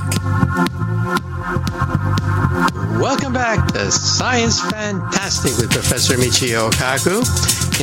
Welcome 3.01 3.33
back 3.33 3.67
to 3.73 3.91
Science 3.91 4.61
Fantastic 4.61 5.57
with 5.57 5.71
Professor 5.71 6.15
Michio 6.15 6.71
Kaku. 6.71 7.19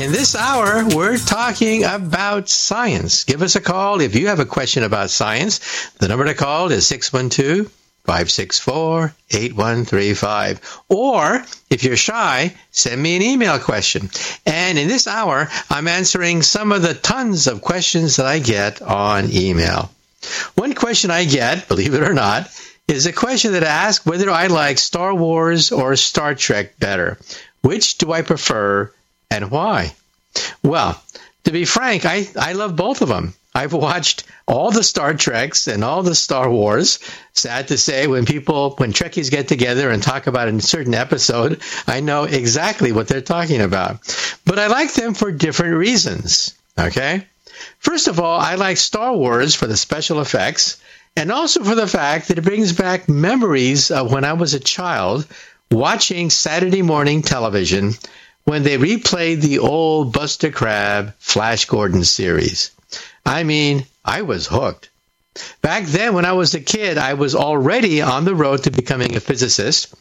In 0.02 0.12
this 0.12 0.34
hour, 0.34 0.86
we're 0.94 1.18
talking 1.18 1.84
about 1.84 2.48
science. 2.48 3.24
Give 3.24 3.42
us 3.42 3.54
a 3.54 3.60
call 3.60 4.00
if 4.00 4.14
you 4.14 4.28
have 4.28 4.40
a 4.40 4.46
question 4.46 4.82
about 4.82 5.10
science. 5.10 5.90
The 5.98 6.08
number 6.08 6.24
to 6.24 6.34
call 6.34 6.70
is 6.72 6.86
612 6.86 7.70
564 8.04 9.14
8135. 9.30 10.82
Or 10.88 11.44
if 11.68 11.84
you're 11.84 11.96
shy, 11.96 12.54
send 12.70 13.02
me 13.02 13.16
an 13.16 13.22
email 13.22 13.58
question. 13.58 14.08
And 14.46 14.78
in 14.78 14.88
this 14.88 15.06
hour, 15.06 15.48
I'm 15.68 15.88
answering 15.88 16.40
some 16.40 16.72
of 16.72 16.80
the 16.80 16.94
tons 16.94 17.46
of 17.46 17.60
questions 17.60 18.16
that 18.16 18.26
I 18.26 18.38
get 18.38 18.80
on 18.80 19.30
email. 19.30 19.90
One 20.54 20.74
question 20.74 21.10
I 21.10 21.24
get, 21.24 21.68
believe 21.68 21.94
it 21.94 22.02
or 22.02 22.14
not, 22.14 22.48
is 22.88 23.06
a 23.06 23.12
question 23.12 23.52
that 23.52 23.62
asks 23.62 24.06
whether 24.06 24.30
I 24.30 24.46
like 24.46 24.78
Star 24.78 25.14
Wars 25.14 25.72
or 25.72 25.96
Star 25.96 26.34
Trek 26.34 26.78
better. 26.78 27.18
Which 27.62 27.98
do 27.98 28.12
I 28.12 28.22
prefer 28.22 28.92
and 29.30 29.50
why? 29.50 29.94
Well, 30.62 31.00
to 31.44 31.50
be 31.50 31.64
frank, 31.64 32.04
I, 32.04 32.28
I 32.38 32.52
love 32.52 32.76
both 32.76 33.02
of 33.02 33.08
them. 33.08 33.34
I've 33.54 33.72
watched 33.72 34.24
all 34.46 34.70
the 34.70 34.84
Star 34.84 35.14
Treks 35.14 35.66
and 35.66 35.82
all 35.82 36.02
the 36.02 36.14
Star 36.14 36.50
Wars. 36.50 36.98
Sad 37.32 37.68
to 37.68 37.78
say, 37.78 38.06
when 38.06 38.26
people, 38.26 38.74
when 38.76 38.92
Trekkies 38.92 39.30
get 39.30 39.48
together 39.48 39.88
and 39.88 40.02
talk 40.02 40.26
about 40.26 40.48
a 40.48 40.60
certain 40.60 40.92
episode, 40.92 41.62
I 41.86 42.00
know 42.00 42.24
exactly 42.24 42.92
what 42.92 43.08
they're 43.08 43.22
talking 43.22 43.62
about. 43.62 44.00
But 44.44 44.58
I 44.58 44.66
like 44.66 44.92
them 44.92 45.14
for 45.14 45.32
different 45.32 45.76
reasons. 45.76 46.54
Okay? 46.78 47.24
First 47.78 48.08
of 48.08 48.20
all, 48.20 48.40
I 48.40 48.54
like 48.54 48.76
Star 48.76 49.14
Wars 49.14 49.54
for 49.54 49.66
the 49.66 49.76
special 49.76 50.20
effects 50.20 50.78
and 51.16 51.32
also 51.32 51.64
for 51.64 51.74
the 51.74 51.86
fact 51.86 52.28
that 52.28 52.38
it 52.38 52.44
brings 52.44 52.72
back 52.72 53.08
memories 53.08 53.90
of 53.90 54.12
when 54.12 54.24
I 54.24 54.34
was 54.34 54.54
a 54.54 54.60
child 54.60 55.26
watching 55.70 56.30
Saturday 56.30 56.82
morning 56.82 57.22
television 57.22 57.94
when 58.44 58.62
they 58.62 58.78
replayed 58.78 59.40
the 59.40 59.58
old 59.58 60.12
Buster 60.12 60.50
Crabbe 60.50 61.12
Flash 61.18 61.64
Gordon 61.64 62.04
series. 62.04 62.70
I 63.24 63.42
mean, 63.42 63.86
I 64.04 64.22
was 64.22 64.46
hooked. 64.46 64.90
Back 65.62 65.84
then, 65.84 66.14
when 66.14 66.24
I 66.24 66.32
was 66.32 66.54
a 66.54 66.60
kid, 66.60 66.98
I 66.98 67.14
was 67.14 67.34
already 67.34 68.02
on 68.02 68.24
the 68.24 68.34
road 68.34 68.64
to 68.64 68.70
becoming 68.70 69.16
a 69.16 69.20
physicist. 69.20 69.94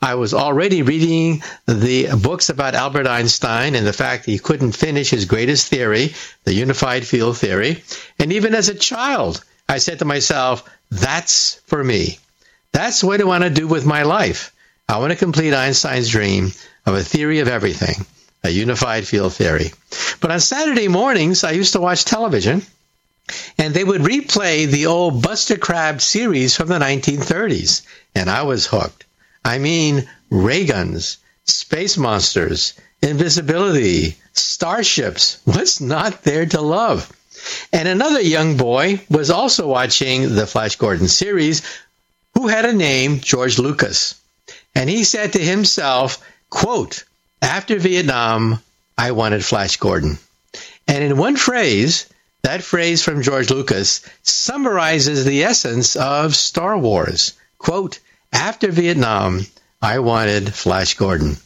I 0.00 0.14
was 0.14 0.34
already 0.34 0.82
reading 0.82 1.42
the 1.66 2.08
books 2.20 2.48
about 2.48 2.74
Albert 2.74 3.06
Einstein 3.06 3.74
and 3.74 3.86
the 3.86 3.92
fact 3.92 4.24
that 4.24 4.32
he 4.32 4.38
couldn't 4.38 4.72
finish 4.72 5.10
his 5.10 5.24
greatest 5.24 5.68
theory, 5.68 6.14
the 6.44 6.54
unified 6.54 7.06
field 7.06 7.36
theory. 7.36 7.82
And 8.18 8.32
even 8.32 8.54
as 8.54 8.68
a 8.68 8.74
child, 8.74 9.44
I 9.68 9.78
said 9.78 9.98
to 9.98 10.04
myself, 10.04 10.68
that's 10.90 11.60
for 11.66 11.82
me. 11.82 12.18
That's 12.72 13.04
what 13.04 13.20
I 13.20 13.24
want 13.24 13.44
to 13.44 13.50
do 13.50 13.66
with 13.66 13.84
my 13.84 14.02
life. 14.02 14.52
I 14.88 14.98
want 14.98 15.12
to 15.12 15.18
complete 15.18 15.52
Einstein's 15.52 16.08
dream 16.08 16.52
of 16.86 16.94
a 16.94 17.02
theory 17.02 17.40
of 17.40 17.48
everything 17.48 18.06
a 18.44 18.50
unified 18.50 19.06
field 19.06 19.34
theory. 19.34 19.72
But 20.20 20.30
on 20.30 20.40
Saturday 20.40 20.88
mornings, 20.88 21.44
I 21.44 21.52
used 21.52 21.72
to 21.72 21.80
watch 21.80 22.04
television, 22.04 22.62
and 23.58 23.74
they 23.74 23.84
would 23.84 24.02
replay 24.02 24.66
the 24.66 24.86
old 24.86 25.22
Buster 25.22 25.56
Crabbe 25.56 26.00
series 26.00 26.56
from 26.56 26.68
the 26.68 26.78
1930s, 26.78 27.82
and 28.14 28.28
I 28.30 28.42
was 28.42 28.66
hooked. 28.66 29.04
I 29.44 29.58
mean, 29.58 30.08
ray 30.30 30.64
guns, 30.64 31.18
space 31.44 31.96
monsters, 31.96 32.74
invisibility, 33.02 34.16
starships. 34.32 35.38
What's 35.44 35.80
not 35.80 36.22
there 36.22 36.46
to 36.46 36.60
love? 36.60 37.12
And 37.72 37.88
another 37.88 38.20
young 38.20 38.56
boy 38.56 39.00
was 39.08 39.30
also 39.30 39.68
watching 39.68 40.34
the 40.34 40.46
Flash 40.46 40.76
Gordon 40.76 41.08
series 41.08 41.62
who 42.34 42.48
had 42.48 42.64
a 42.64 42.72
name, 42.72 43.20
George 43.20 43.58
Lucas. 43.58 44.14
And 44.74 44.88
he 44.88 45.04
said 45.04 45.32
to 45.32 45.38
himself, 45.38 46.24
quote, 46.50 47.04
after 47.40 47.78
Vietnam, 47.78 48.60
I 48.96 49.12
wanted 49.12 49.44
Flash 49.44 49.76
Gordon. 49.76 50.18
And 50.86 51.04
in 51.04 51.16
one 51.16 51.36
phrase, 51.36 52.06
that 52.42 52.62
phrase 52.62 53.02
from 53.02 53.22
George 53.22 53.50
Lucas 53.50 54.00
summarizes 54.22 55.24
the 55.24 55.44
essence 55.44 55.96
of 55.96 56.36
Star 56.36 56.78
Wars. 56.78 57.32
Quote, 57.58 57.98
after 58.32 58.70
Vietnam, 58.70 59.46
I 59.82 59.98
wanted 59.98 60.54
Flash 60.54 60.94
Gordon. 60.94 61.36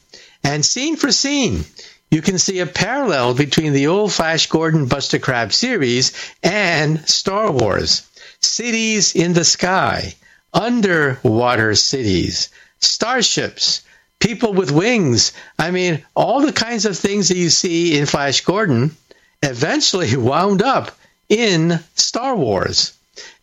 And 0.44 0.64
scene 0.64 0.96
for 0.96 1.12
scene, 1.12 1.64
you 2.10 2.20
can 2.20 2.38
see 2.38 2.58
a 2.58 2.66
parallel 2.66 3.34
between 3.34 3.72
the 3.72 3.86
old 3.86 4.12
Flash 4.12 4.48
Gordon 4.48 4.86
Buster 4.86 5.18
Crabbe 5.18 5.52
series 5.52 6.12
and 6.42 7.08
Star 7.08 7.50
Wars. 7.50 8.02
Cities 8.40 9.14
in 9.14 9.32
the 9.32 9.44
sky, 9.44 10.14
underwater 10.52 11.74
cities, 11.74 12.50
starships, 12.80 13.82
people 14.18 14.52
with 14.52 14.70
wings. 14.70 15.32
I 15.58 15.70
mean, 15.70 16.04
all 16.14 16.42
the 16.42 16.52
kinds 16.52 16.84
of 16.84 16.98
things 16.98 17.28
that 17.28 17.36
you 17.36 17.50
see 17.50 17.98
in 17.98 18.06
Flash 18.06 18.42
Gordon 18.42 18.96
eventually 19.42 20.16
wound 20.16 20.62
up 20.62 20.92
in 21.28 21.80
Star 21.94 22.36
Wars. 22.36 22.94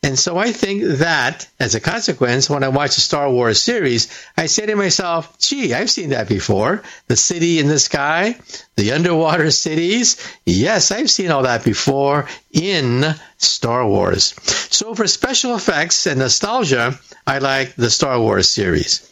And 0.01 0.17
so 0.17 0.37
I 0.37 0.51
think 0.53 0.83
that, 0.99 1.47
as 1.59 1.75
a 1.75 1.79
consequence, 1.79 2.49
when 2.49 2.63
I 2.63 2.69
watch 2.69 2.95
the 2.95 3.01
Star 3.01 3.29
Wars 3.29 3.61
series, 3.61 4.07
I 4.37 4.45
say 4.45 4.65
to 4.65 4.75
myself, 4.75 5.37
gee, 5.39 5.73
I've 5.73 5.91
seen 5.91 6.09
that 6.09 6.29
before. 6.29 6.81
The 7.07 7.17
city 7.17 7.59
in 7.59 7.67
the 7.67 7.79
sky, 7.79 8.39
the 8.77 8.93
underwater 8.93 9.51
cities. 9.51 10.17
Yes, 10.45 10.91
I've 10.91 11.11
seen 11.11 11.31
all 11.31 11.43
that 11.43 11.65
before 11.65 12.27
in 12.51 13.13
Star 13.37 13.85
Wars. 13.85 14.33
So 14.73 14.95
for 14.95 15.07
special 15.07 15.55
effects 15.55 16.07
and 16.07 16.19
nostalgia, 16.19 16.97
I 17.27 17.39
like 17.39 17.75
the 17.75 17.89
Star 17.89 18.19
Wars 18.19 18.49
series. 18.49 19.05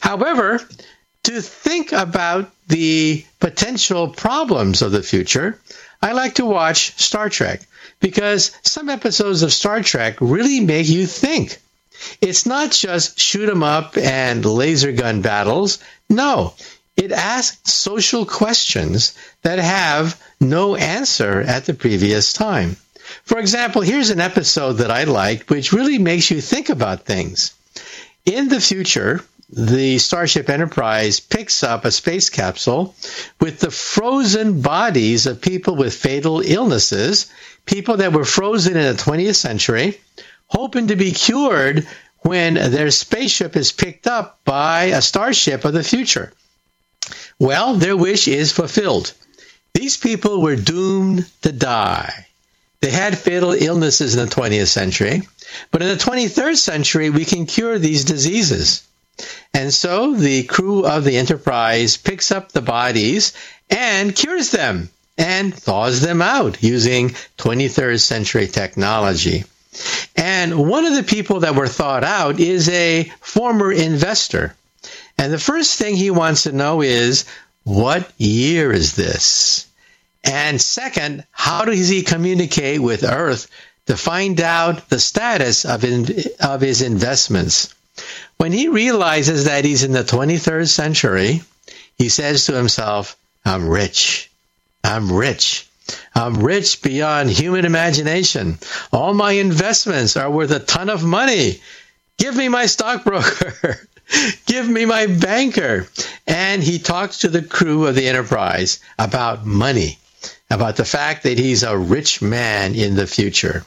However, 0.00 0.60
to 1.24 1.40
think 1.40 1.92
about 1.92 2.50
the 2.66 3.24
potential 3.38 4.08
problems 4.08 4.82
of 4.82 4.90
the 4.92 5.02
future, 5.02 5.58
I 6.02 6.12
like 6.12 6.34
to 6.34 6.44
watch 6.44 6.98
Star 7.00 7.28
Trek 7.28 7.60
because 8.00 8.50
some 8.62 8.88
episodes 8.88 9.42
of 9.42 9.52
Star 9.52 9.82
Trek 9.82 10.16
really 10.20 10.60
make 10.60 10.88
you 10.88 11.06
think. 11.06 11.58
It's 12.20 12.44
not 12.46 12.72
just 12.72 13.18
shoot 13.20 13.48
'em 13.48 13.62
up 13.62 13.96
and 13.96 14.44
laser 14.44 14.90
gun 14.90 15.22
battles. 15.22 15.78
No, 16.10 16.54
it 16.96 17.12
asks 17.12 17.72
social 17.72 18.26
questions 18.26 19.14
that 19.42 19.60
have 19.60 20.20
no 20.40 20.74
answer 20.74 21.40
at 21.40 21.66
the 21.66 21.74
previous 21.74 22.32
time. 22.32 22.76
For 23.24 23.38
example, 23.38 23.82
here's 23.82 24.10
an 24.10 24.20
episode 24.20 24.74
that 24.74 24.90
I 24.90 25.04
liked 25.04 25.50
which 25.50 25.72
really 25.72 25.98
makes 25.98 26.30
you 26.30 26.40
think 26.40 26.68
about 26.68 27.06
things. 27.06 27.52
In 28.24 28.48
the 28.48 28.60
future, 28.60 29.24
the 29.54 29.98
Starship 29.98 30.48
Enterprise 30.48 31.20
picks 31.20 31.62
up 31.62 31.84
a 31.84 31.90
space 31.90 32.30
capsule 32.30 32.94
with 33.38 33.60
the 33.60 33.70
frozen 33.70 34.62
bodies 34.62 35.26
of 35.26 35.42
people 35.42 35.76
with 35.76 35.94
fatal 35.94 36.40
illnesses, 36.40 37.30
people 37.66 37.98
that 37.98 38.14
were 38.14 38.24
frozen 38.24 38.78
in 38.78 38.96
the 38.96 39.02
20th 39.02 39.34
century, 39.34 40.00
hoping 40.46 40.86
to 40.86 40.96
be 40.96 41.12
cured 41.12 41.86
when 42.20 42.54
their 42.54 42.90
spaceship 42.90 43.54
is 43.54 43.72
picked 43.72 44.06
up 44.06 44.40
by 44.46 44.84
a 44.84 45.02
starship 45.02 45.66
of 45.66 45.74
the 45.74 45.84
future. 45.84 46.32
Well, 47.38 47.74
their 47.74 47.96
wish 47.96 48.28
is 48.28 48.52
fulfilled. 48.52 49.12
These 49.74 49.98
people 49.98 50.40
were 50.40 50.56
doomed 50.56 51.28
to 51.42 51.52
die. 51.52 52.26
They 52.80 52.90
had 52.90 53.18
fatal 53.18 53.52
illnesses 53.52 54.14
in 54.14 54.24
the 54.24 54.34
20th 54.34 54.68
century, 54.68 55.28
but 55.70 55.82
in 55.82 55.88
the 55.88 56.02
23rd 56.02 56.56
century, 56.56 57.10
we 57.10 57.26
can 57.26 57.44
cure 57.44 57.78
these 57.78 58.06
diseases. 58.06 58.82
And 59.54 59.72
so 59.72 60.14
the 60.14 60.44
crew 60.44 60.86
of 60.86 61.04
the 61.04 61.16
Enterprise 61.16 61.96
picks 61.96 62.30
up 62.30 62.52
the 62.52 62.62
bodies 62.62 63.32
and 63.70 64.14
cures 64.14 64.50
them 64.50 64.90
and 65.18 65.54
thaws 65.54 66.00
them 66.00 66.22
out 66.22 66.62
using 66.62 67.10
23rd 67.38 68.00
century 68.00 68.46
technology. 68.46 69.44
And 70.16 70.68
one 70.68 70.84
of 70.84 70.94
the 70.94 71.02
people 71.02 71.40
that 71.40 71.54
were 71.54 71.68
thawed 71.68 72.04
out 72.04 72.40
is 72.40 72.68
a 72.68 73.04
former 73.20 73.72
investor. 73.72 74.54
And 75.18 75.32
the 75.32 75.38
first 75.38 75.78
thing 75.78 75.96
he 75.96 76.10
wants 76.10 76.44
to 76.44 76.52
know 76.52 76.82
is 76.82 77.24
what 77.64 78.10
year 78.18 78.72
is 78.72 78.96
this? 78.96 79.66
And 80.24 80.60
second, 80.60 81.24
how 81.30 81.64
does 81.64 81.88
he 81.88 82.02
communicate 82.02 82.80
with 82.80 83.04
Earth 83.04 83.48
to 83.86 83.96
find 83.96 84.40
out 84.40 84.88
the 84.88 85.00
status 85.00 85.64
of, 85.64 85.84
in, 85.84 86.06
of 86.40 86.60
his 86.60 86.82
investments? 86.82 87.74
When 88.36 88.52
he 88.52 88.68
realizes 88.68 89.44
that 89.44 89.64
he's 89.64 89.84
in 89.84 89.92
the 89.92 90.04
23rd 90.04 90.68
century, 90.68 91.42
he 91.96 92.08
says 92.08 92.46
to 92.46 92.54
himself, 92.54 93.16
I'm 93.44 93.68
rich. 93.68 94.30
I'm 94.82 95.12
rich. 95.12 95.68
I'm 96.14 96.42
rich 96.42 96.82
beyond 96.82 97.30
human 97.30 97.64
imagination. 97.64 98.58
All 98.92 99.14
my 99.14 99.32
investments 99.32 100.16
are 100.16 100.30
worth 100.30 100.50
a 100.50 100.58
ton 100.58 100.90
of 100.90 101.04
money. 101.04 101.60
Give 102.18 102.34
me 102.36 102.48
my 102.48 102.66
stockbroker. 102.66 103.80
Give 104.46 104.68
me 104.68 104.84
my 104.84 105.06
banker. 105.06 105.88
And 106.26 106.62
he 106.62 106.78
talks 106.78 107.18
to 107.18 107.28
the 107.28 107.42
crew 107.42 107.86
of 107.86 107.94
the 107.94 108.08
Enterprise 108.08 108.80
about 108.98 109.46
money, 109.46 109.98
about 110.50 110.76
the 110.76 110.84
fact 110.84 111.24
that 111.24 111.38
he's 111.38 111.62
a 111.62 111.76
rich 111.76 112.20
man 112.20 112.74
in 112.74 112.94
the 112.94 113.06
future. 113.06 113.64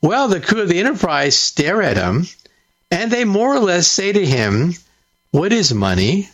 Well, 0.00 0.28
the 0.28 0.40
crew 0.40 0.62
of 0.62 0.68
the 0.68 0.80
Enterprise 0.80 1.36
stare 1.36 1.82
at 1.82 1.96
him 1.96 2.26
and 2.90 3.10
they 3.10 3.24
more 3.24 3.54
or 3.54 3.60
less 3.60 3.86
say 3.86 4.12
to 4.12 4.24
him, 4.24 4.74
What 5.30 5.52
is 5.52 5.72
money? 5.72 6.28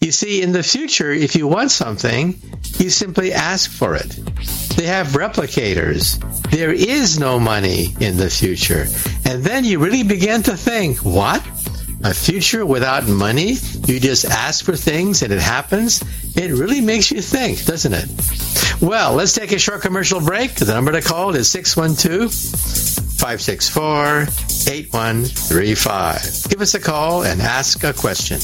You 0.00 0.12
see, 0.12 0.42
in 0.42 0.52
the 0.52 0.62
future, 0.62 1.10
if 1.10 1.34
you 1.34 1.48
want 1.48 1.72
something, 1.72 2.40
you 2.78 2.88
simply 2.88 3.32
ask 3.32 3.68
for 3.68 3.96
it. 3.96 4.08
They 4.76 4.86
have 4.86 5.08
replicators. 5.08 6.20
There 6.52 6.72
is 6.72 7.18
no 7.18 7.40
money 7.40 7.96
in 7.98 8.16
the 8.16 8.30
future. 8.30 8.86
And 9.24 9.42
then 9.42 9.64
you 9.64 9.80
really 9.80 10.04
begin 10.04 10.44
to 10.44 10.56
think, 10.56 10.98
what? 10.98 11.44
A 12.04 12.14
future 12.14 12.64
without 12.64 13.08
money? 13.08 13.56
You 13.86 13.98
just 13.98 14.24
ask 14.24 14.64
for 14.64 14.76
things 14.76 15.22
and 15.22 15.32
it 15.32 15.40
happens? 15.40 16.00
It 16.36 16.52
really 16.52 16.80
makes 16.80 17.10
you 17.10 17.20
think, 17.20 17.64
doesn't 17.64 17.92
it? 17.92 18.08
Well, 18.80 19.14
let's 19.14 19.32
take 19.32 19.50
a 19.50 19.58
short 19.58 19.82
commercial 19.82 20.20
break. 20.20 20.54
The 20.54 20.72
number 20.72 20.92
to 20.92 21.02
call 21.02 21.34
is 21.34 21.50
612 21.50 23.07
564 23.18 24.28
8135. 24.72 26.50
Give 26.50 26.60
us 26.60 26.74
a 26.74 26.80
call 26.80 27.24
and 27.24 27.42
ask 27.42 27.82
a 27.82 27.92
question. 27.92 28.38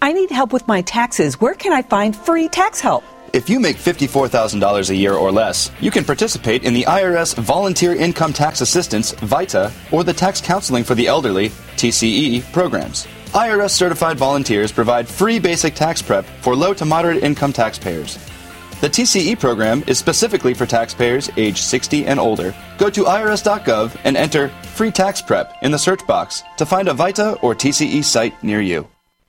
I 0.00 0.12
need 0.14 0.30
help 0.30 0.54
with 0.54 0.66
my 0.66 0.80
taxes. 0.80 1.38
Where 1.38 1.52
can 1.52 1.74
I 1.74 1.82
find 1.82 2.16
free 2.16 2.48
tax 2.48 2.80
help? 2.80 3.04
If 3.38 3.48
you 3.48 3.60
make 3.60 3.76
$54,000 3.76 4.90
a 4.90 4.96
year 4.96 5.14
or 5.14 5.30
less, 5.30 5.70
you 5.80 5.92
can 5.92 6.04
participate 6.04 6.64
in 6.64 6.74
the 6.74 6.82
IRS 6.82 7.36
Volunteer 7.36 7.94
Income 7.94 8.32
Tax 8.32 8.62
Assistance, 8.62 9.12
VITA, 9.12 9.70
or 9.92 10.02
the 10.02 10.12
Tax 10.12 10.40
Counseling 10.40 10.82
for 10.82 10.96
the 10.96 11.06
Elderly, 11.06 11.50
TCE, 11.76 12.42
programs. 12.52 13.06
IRS 13.26 13.70
certified 13.70 14.18
volunteers 14.18 14.72
provide 14.72 15.06
free 15.06 15.38
basic 15.38 15.76
tax 15.76 16.02
prep 16.02 16.24
for 16.40 16.56
low 16.56 16.74
to 16.74 16.84
moderate 16.84 17.22
income 17.22 17.52
taxpayers. 17.52 18.18
The 18.80 18.90
TCE 18.90 19.38
program 19.38 19.84
is 19.86 19.98
specifically 19.98 20.52
for 20.52 20.66
taxpayers 20.66 21.30
age 21.36 21.60
60 21.60 22.06
and 22.06 22.18
older. 22.18 22.52
Go 22.76 22.90
to 22.90 23.04
irs.gov 23.04 23.96
and 24.02 24.16
enter 24.16 24.48
free 24.74 24.90
tax 24.90 25.22
prep 25.22 25.54
in 25.62 25.70
the 25.70 25.78
search 25.78 26.04
box 26.08 26.42
to 26.56 26.66
find 26.66 26.88
a 26.88 26.92
VITA 26.92 27.34
or 27.40 27.54
TCE 27.54 28.02
site 28.02 28.42
near 28.42 28.60
you. 28.60 28.88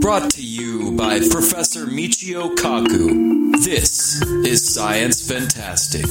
Brought 0.00 0.30
to 0.30 0.42
you 0.42 0.92
by 0.96 1.20
Professor 1.20 1.86
Michio 1.86 2.54
Kaku. 2.56 3.62
This 3.62 4.20
is 4.44 4.74
Science 4.74 5.20
Fantastic. 5.26 6.06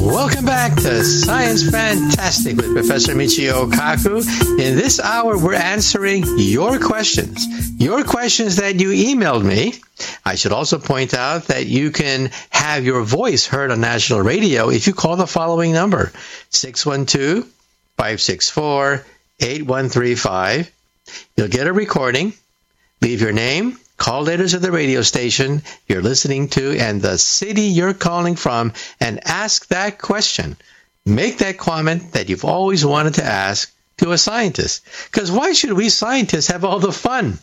Welcome 0.00 0.46
back 0.46 0.76
to 0.76 1.04
Science 1.04 1.70
Fantastic 1.70 2.56
with 2.56 2.72
Professor 2.72 3.14
Michio 3.14 3.70
Kaku. 3.70 4.22
In 4.58 4.74
this 4.74 4.98
hour, 4.98 5.36
we're 5.38 5.52
answering 5.54 6.24
your 6.38 6.78
questions. 6.78 7.46
Your 7.78 8.02
questions 8.02 8.56
that 8.56 8.80
you 8.80 8.88
emailed 8.88 9.44
me. 9.44 9.74
I 10.24 10.36
should 10.36 10.52
also 10.52 10.78
point 10.78 11.12
out 11.12 11.44
that 11.48 11.66
you 11.66 11.90
can 11.90 12.30
have 12.48 12.84
your 12.86 13.02
voice 13.02 13.46
heard 13.46 13.70
on 13.70 13.82
national 13.82 14.22
radio 14.22 14.70
if 14.70 14.86
you 14.86 14.94
call 14.94 15.16
the 15.16 15.26
following 15.26 15.72
number 15.72 16.12
612 16.48 17.44
564 17.98 19.04
8135. 19.38 20.72
You'll 21.36 21.48
get 21.48 21.66
a 21.66 21.72
recording. 21.74 22.32
Leave 23.02 23.20
your 23.20 23.32
name, 23.32 23.78
call 24.00 24.22
letters 24.22 24.54
of 24.54 24.62
the 24.62 24.72
radio 24.72 25.02
station 25.02 25.62
you're 25.86 26.00
listening 26.00 26.48
to, 26.48 26.74
and 26.78 27.02
the 27.02 27.18
city 27.18 27.64
you're 27.64 27.92
calling 27.92 28.34
from, 28.34 28.72
and 28.98 29.20
ask 29.28 29.66
that 29.68 29.98
question. 29.98 30.56
Make 31.04 31.38
that 31.38 31.58
comment 31.58 32.12
that 32.12 32.30
you've 32.30 32.46
always 32.46 32.84
wanted 32.84 33.14
to 33.14 33.24
ask 33.24 33.70
to 33.98 34.12
a 34.12 34.18
scientist. 34.18 34.80
Because 35.12 35.30
why 35.30 35.52
should 35.52 35.74
we 35.74 35.90
scientists 35.90 36.46
have 36.46 36.64
all 36.64 36.78
the 36.78 36.92
fun? 36.92 37.38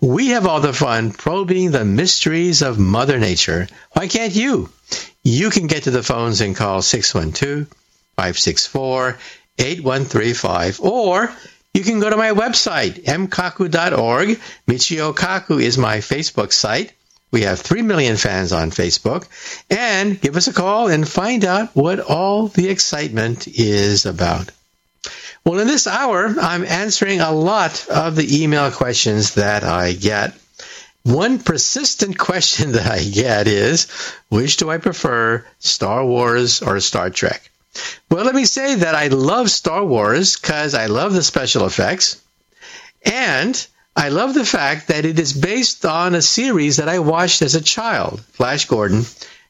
We 0.00 0.28
have 0.28 0.46
all 0.46 0.62
the 0.62 0.72
fun 0.72 1.12
probing 1.12 1.72
the 1.72 1.84
mysteries 1.84 2.62
of 2.62 2.78
Mother 2.78 3.18
Nature. 3.18 3.68
Why 3.92 4.08
can't 4.08 4.34
you? 4.34 4.70
You 5.22 5.50
can 5.50 5.66
get 5.66 5.82
to 5.82 5.90
the 5.90 6.02
phones 6.02 6.40
and 6.40 6.56
call 6.56 6.80
612 6.80 7.68
564 8.16 9.18
8135 9.58 10.80
or 10.80 11.30
you 11.78 11.84
can 11.84 12.00
go 12.00 12.10
to 12.10 12.16
my 12.16 12.30
website, 12.30 13.04
mkaku.org. 13.04 14.40
Michio 14.66 15.14
Kaku 15.14 15.62
is 15.62 15.78
my 15.78 15.98
Facebook 15.98 16.52
site. 16.52 16.92
We 17.30 17.42
have 17.42 17.60
3 17.60 17.82
million 17.82 18.16
fans 18.16 18.52
on 18.52 18.72
Facebook. 18.72 19.28
And 19.70 20.20
give 20.20 20.36
us 20.36 20.48
a 20.48 20.52
call 20.52 20.88
and 20.88 21.08
find 21.08 21.44
out 21.44 21.76
what 21.76 22.00
all 22.00 22.48
the 22.48 22.68
excitement 22.68 23.46
is 23.46 24.06
about. 24.06 24.50
Well, 25.44 25.60
in 25.60 25.68
this 25.68 25.86
hour, 25.86 26.34
I'm 26.40 26.64
answering 26.64 27.20
a 27.20 27.30
lot 27.30 27.86
of 27.88 28.16
the 28.16 28.42
email 28.42 28.72
questions 28.72 29.34
that 29.34 29.62
I 29.62 29.92
get. 29.92 30.34
One 31.04 31.38
persistent 31.38 32.18
question 32.28 32.72
that 32.72 32.90
I 32.90 33.04
get 33.04 33.46
is 33.46 33.86
which 34.30 34.56
do 34.56 34.68
I 34.68 34.78
prefer, 34.78 35.46
Star 35.60 36.04
Wars 36.04 36.60
or 36.60 36.80
Star 36.80 37.10
Trek? 37.10 37.47
Well, 38.10 38.24
let 38.24 38.34
me 38.34 38.44
say 38.46 38.76
that 38.76 38.94
I 38.94 39.08
love 39.08 39.50
Star 39.50 39.84
Wars 39.84 40.36
because 40.36 40.74
I 40.74 40.86
love 40.86 41.12
the 41.12 41.22
special 41.22 41.66
effects. 41.66 42.20
And 43.04 43.66
I 43.94 44.08
love 44.08 44.34
the 44.34 44.44
fact 44.44 44.88
that 44.88 45.04
it 45.04 45.18
is 45.18 45.32
based 45.32 45.84
on 45.84 46.14
a 46.14 46.22
series 46.22 46.76
that 46.76 46.88
I 46.88 47.00
watched 47.00 47.42
as 47.42 47.54
a 47.54 47.60
child, 47.60 48.22
Flash 48.32 48.66
Gordon. 48.66 49.04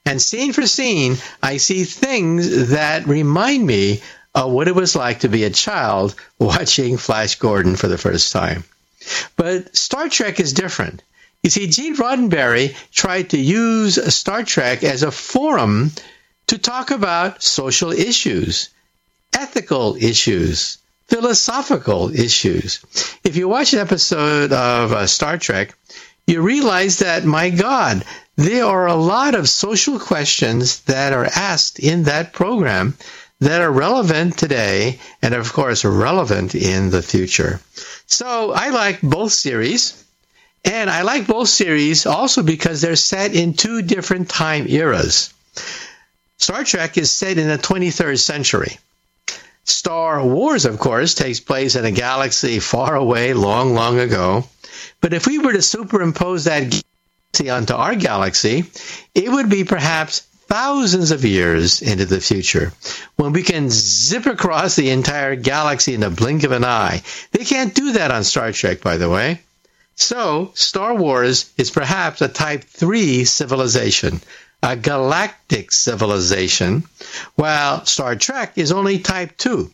And 0.05 0.21
scene 0.21 0.53
for 0.53 0.65
scene, 0.65 1.17
I 1.41 1.57
see 1.57 1.83
things 1.83 2.69
that 2.69 3.07
remind 3.07 3.65
me 3.65 4.01
of 4.35 4.51
what 4.51 4.67
it 4.67 4.75
was 4.75 4.95
like 4.95 5.19
to 5.21 5.29
be 5.29 5.43
a 5.43 5.49
child 5.49 6.15
watching 6.39 6.97
Flash 6.97 7.35
Gordon 7.35 7.75
for 7.75 7.87
the 7.87 7.97
first 7.97 8.31
time. 8.31 8.63
But 9.35 9.75
Star 9.75 10.09
Trek 10.09 10.39
is 10.39 10.53
different. 10.53 11.01
You 11.43 11.49
see, 11.49 11.67
Gene 11.67 11.95
Roddenberry 11.95 12.75
tried 12.91 13.29
to 13.29 13.37
use 13.39 14.13
Star 14.13 14.43
Trek 14.43 14.83
as 14.83 15.03
a 15.03 15.11
forum 15.11 15.91
to 16.49 16.57
talk 16.57 16.89
about 16.89 17.43
social 17.43 17.91
issues, 17.91 18.69
ethical 19.33 19.95
issues, 19.95 20.79
philosophical 21.05 22.09
issues. 22.09 22.83
If 23.23 23.35
you 23.35 23.47
watch 23.47 23.73
an 23.73 23.79
episode 23.79 24.51
of 24.51 24.91
uh, 24.91 25.05
Star 25.05 25.37
Trek, 25.37 25.75
you 26.25 26.41
realize 26.41 26.99
that, 26.99 27.23
my 27.23 27.51
God, 27.51 28.03
there 28.35 28.65
are 28.65 28.87
a 28.87 28.95
lot 28.95 29.35
of 29.35 29.47
social 29.47 29.99
questions 29.99 30.81
that 30.81 31.13
are 31.13 31.25
asked 31.25 31.77
in 31.77 32.05
that 32.05 32.33
program 32.33 32.97
that 33.39 33.61
are 33.61 33.71
relevant 33.71 34.35
today 34.35 34.99
and, 35.21 35.35
of 35.35 35.53
course, 35.53 35.85
relevant 35.85 36.55
in 36.55 36.89
the 36.89 37.03
future. 37.03 37.61
So 38.07 38.53
I 38.53 38.69
like 38.69 39.01
both 39.01 39.33
series. 39.33 40.03
And 40.65 40.89
I 40.89 41.03
like 41.03 41.27
both 41.27 41.47
series 41.47 42.07
also 42.07 42.41
because 42.41 42.81
they're 42.81 42.95
set 42.95 43.35
in 43.35 43.53
two 43.53 43.83
different 43.83 44.29
time 44.29 44.65
eras. 44.67 45.31
Star 46.39 46.63
Trek 46.63 46.97
is 46.97 47.11
set 47.11 47.37
in 47.37 47.49
the 47.49 47.57
23rd 47.57 48.17
century. 48.17 48.79
Star 49.65 50.25
Wars, 50.25 50.65
of 50.65 50.79
course, 50.79 51.13
takes 51.13 51.41
place 51.41 51.75
in 51.75 51.83
a 51.83 51.91
galaxy 51.91 52.59
far 52.59 52.95
away, 52.95 53.33
long, 53.33 53.73
long 53.73 53.99
ago. 53.99 54.47
But 55.01 55.13
if 55.13 55.27
we 55.27 55.37
were 55.37 55.51
to 55.51 55.61
superimpose 55.61 56.45
that 56.45 56.69
galaxy 56.71 57.49
onto 57.49 57.73
our 57.73 57.93
galaxy, 57.93 58.63
it 59.13 59.29
would 59.29 59.49
be 59.49 59.65
perhaps 59.65 60.21
thousands 60.47 61.11
of 61.11 61.25
years 61.25 61.81
into 61.81 62.05
the 62.05 62.21
future 62.21 62.71
when 63.17 63.33
we 63.33 63.43
can 63.43 63.69
zip 63.69 64.25
across 64.25 64.75
the 64.75 64.89
entire 64.91 65.35
galaxy 65.35 65.93
in 65.93 65.99
the 65.99 66.09
blink 66.09 66.43
of 66.43 66.53
an 66.53 66.63
eye. 66.63 67.03
They 67.31 67.43
can't 67.43 67.75
do 67.75 67.91
that 67.93 68.11
on 68.11 68.23
Star 68.23 68.53
Trek, 68.53 68.81
by 68.81 68.95
the 68.97 69.09
way. 69.09 69.41
So, 69.95 70.53
Star 70.55 70.95
Wars 70.95 71.51
is 71.57 71.69
perhaps 71.69 72.21
a 72.21 72.29
Type 72.29 72.63
3 72.63 73.25
civilization, 73.25 74.21
a 74.61 74.75
galactic 74.75 75.71
civilization, 75.71 76.83
while 77.35 77.85
Star 77.85 78.15
Trek 78.15 78.53
is 78.57 78.71
only 78.71 78.99
Type 78.99 79.37
2. 79.37 79.71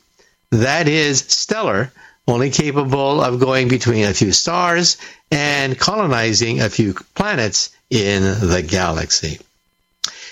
That 0.51 0.88
is 0.88 1.19
stellar, 1.19 1.91
only 2.27 2.49
capable 2.49 3.21
of 3.21 3.39
going 3.39 3.67
between 3.67 4.05
a 4.05 4.13
few 4.13 4.31
stars 4.31 4.97
and 5.31 5.77
colonizing 5.77 6.61
a 6.61 6.69
few 6.69 6.93
planets 7.15 7.75
in 7.89 8.23
the 8.23 8.63
galaxy. 8.67 9.39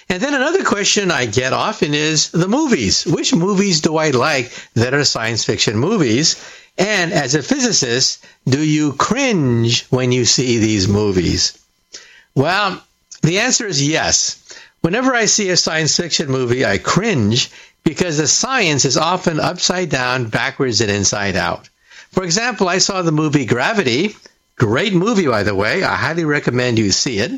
And 0.10 0.22
then 0.22 0.34
another 0.34 0.64
question 0.64 1.12
I 1.12 1.26
get 1.26 1.54
often 1.54 1.94
is 1.94 2.30
the 2.30 2.48
movies. 2.48 3.06
Which 3.06 3.34
movies 3.34 3.82
do 3.82 3.98
I 3.98 4.10
like 4.10 4.52
that 4.76 4.94
are 4.94 5.06
science 5.06 5.46
fiction 5.46 5.78
movies? 5.78 6.36
And 6.78 7.14
as 7.14 7.36
a 7.36 7.44
physicist, 7.44 8.24
do 8.46 8.62
you 8.62 8.94
cringe 8.94 9.86
when 9.86 10.12
you 10.12 10.26
see 10.26 10.58
these 10.58 10.88
movies? 10.88 11.58
Well, 12.36 12.84
the 13.22 13.40
answer 13.40 13.66
is 13.66 13.86
yes. 13.86 14.43
Whenever 14.84 15.16
I 15.16 15.26
see 15.26 15.50
a 15.50 15.56
science 15.56 15.96
fiction 15.96 16.30
movie, 16.30 16.66
I 16.66 16.78
cringe 16.78 17.50
because 17.86 18.18
the 18.18 18.28
science 18.28 18.84
is 18.84 18.98
often 18.98 19.40
upside 19.40 19.90
down, 19.90 20.28
backwards, 20.28 20.82
and 20.82 20.92
inside 20.92 21.38
out. 21.38 21.70
For 22.12 22.26
example, 22.26 22.68
I 22.68 22.80
saw 22.80 23.02
the 23.02 23.14
movie 23.14 23.46
Gravity. 23.46 24.14
Great 24.58 24.94
movie, 24.94 25.26
by 25.26 25.44
the 25.44 25.56
way. 25.56 25.86
I 25.86 25.96
highly 25.96 26.26
recommend 26.26 26.80
you 26.80 26.92
see 26.92 27.20
it. 27.20 27.32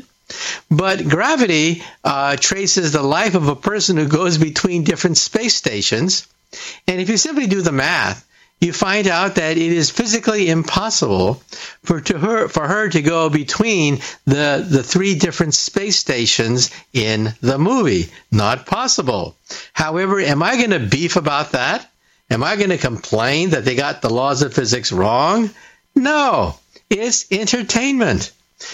But 0.72 1.06
Gravity 1.08 1.84
uh, 2.02 2.34
traces 2.36 2.90
the 2.90 3.02
life 3.02 3.36
of 3.36 3.46
a 3.46 3.54
person 3.54 3.96
who 3.96 4.08
goes 4.08 4.38
between 4.38 4.82
different 4.82 5.16
space 5.16 5.54
stations. 5.54 6.26
And 6.88 7.00
if 7.00 7.08
you 7.08 7.16
simply 7.16 7.46
do 7.46 7.62
the 7.62 7.70
math, 7.70 8.25
you 8.60 8.72
find 8.72 9.06
out 9.06 9.34
that 9.34 9.58
it 9.58 9.72
is 9.72 9.90
physically 9.90 10.48
impossible 10.48 11.34
for 11.82 12.02
her 12.18 12.48
for 12.48 12.66
her 12.66 12.88
to 12.88 13.02
go 13.02 13.28
between 13.28 14.00
the 14.24 14.64
the 14.68 14.82
three 14.82 15.14
different 15.14 15.54
space 15.54 15.98
stations 15.98 16.70
in 16.92 17.34
the 17.42 17.58
movie. 17.58 18.10
Not 18.30 18.66
possible. 18.66 19.36
However, 19.72 20.20
am 20.20 20.42
I 20.42 20.56
going 20.56 20.70
to 20.70 20.78
beef 20.78 21.16
about 21.16 21.52
that? 21.52 21.88
Am 22.30 22.42
I 22.42 22.56
going 22.56 22.70
to 22.70 22.78
complain 22.78 23.50
that 23.50 23.64
they 23.64 23.76
got 23.76 24.02
the 24.02 24.10
laws 24.10 24.42
of 24.42 24.54
physics 24.54 24.90
wrong? 24.90 25.50
No. 25.94 26.58
It's 26.90 27.26
entertainment. 27.30 28.32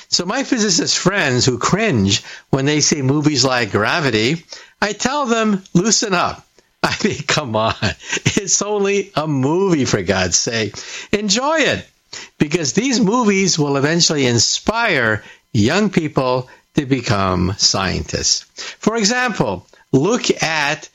So 0.08 0.24
my 0.24 0.44
physicist 0.44 0.96
friends 0.96 1.44
who 1.44 1.58
cringe 1.58 2.22
when 2.50 2.66
they 2.66 2.80
see 2.80 3.02
movies 3.02 3.44
like 3.44 3.72
Gravity, 3.72 4.44
I 4.80 4.92
tell 4.92 5.26
them 5.26 5.62
loosen 5.74 6.14
up. 6.14 6.46
I 6.84 6.96
mean, 7.04 7.22
come 7.22 7.54
on. 7.56 7.74
It's 7.80 8.60
only 8.62 9.12
a 9.14 9.26
movie, 9.26 9.84
for 9.84 10.02
God's 10.02 10.36
sake. 10.36 10.76
Enjoy 11.12 11.58
it. 11.58 11.86
because 12.38 12.72
these 12.74 13.00
movies 13.00 13.58
will 13.58 13.76
eventually 13.76 14.26
inspire 14.26 15.22
young 15.52 15.90
people 15.90 16.48
to 16.74 16.84
become 16.86 17.54
scientists. 17.56 18.42
For 18.78 18.96
example, 18.96 19.66
look 19.92 20.42
at 20.42 20.88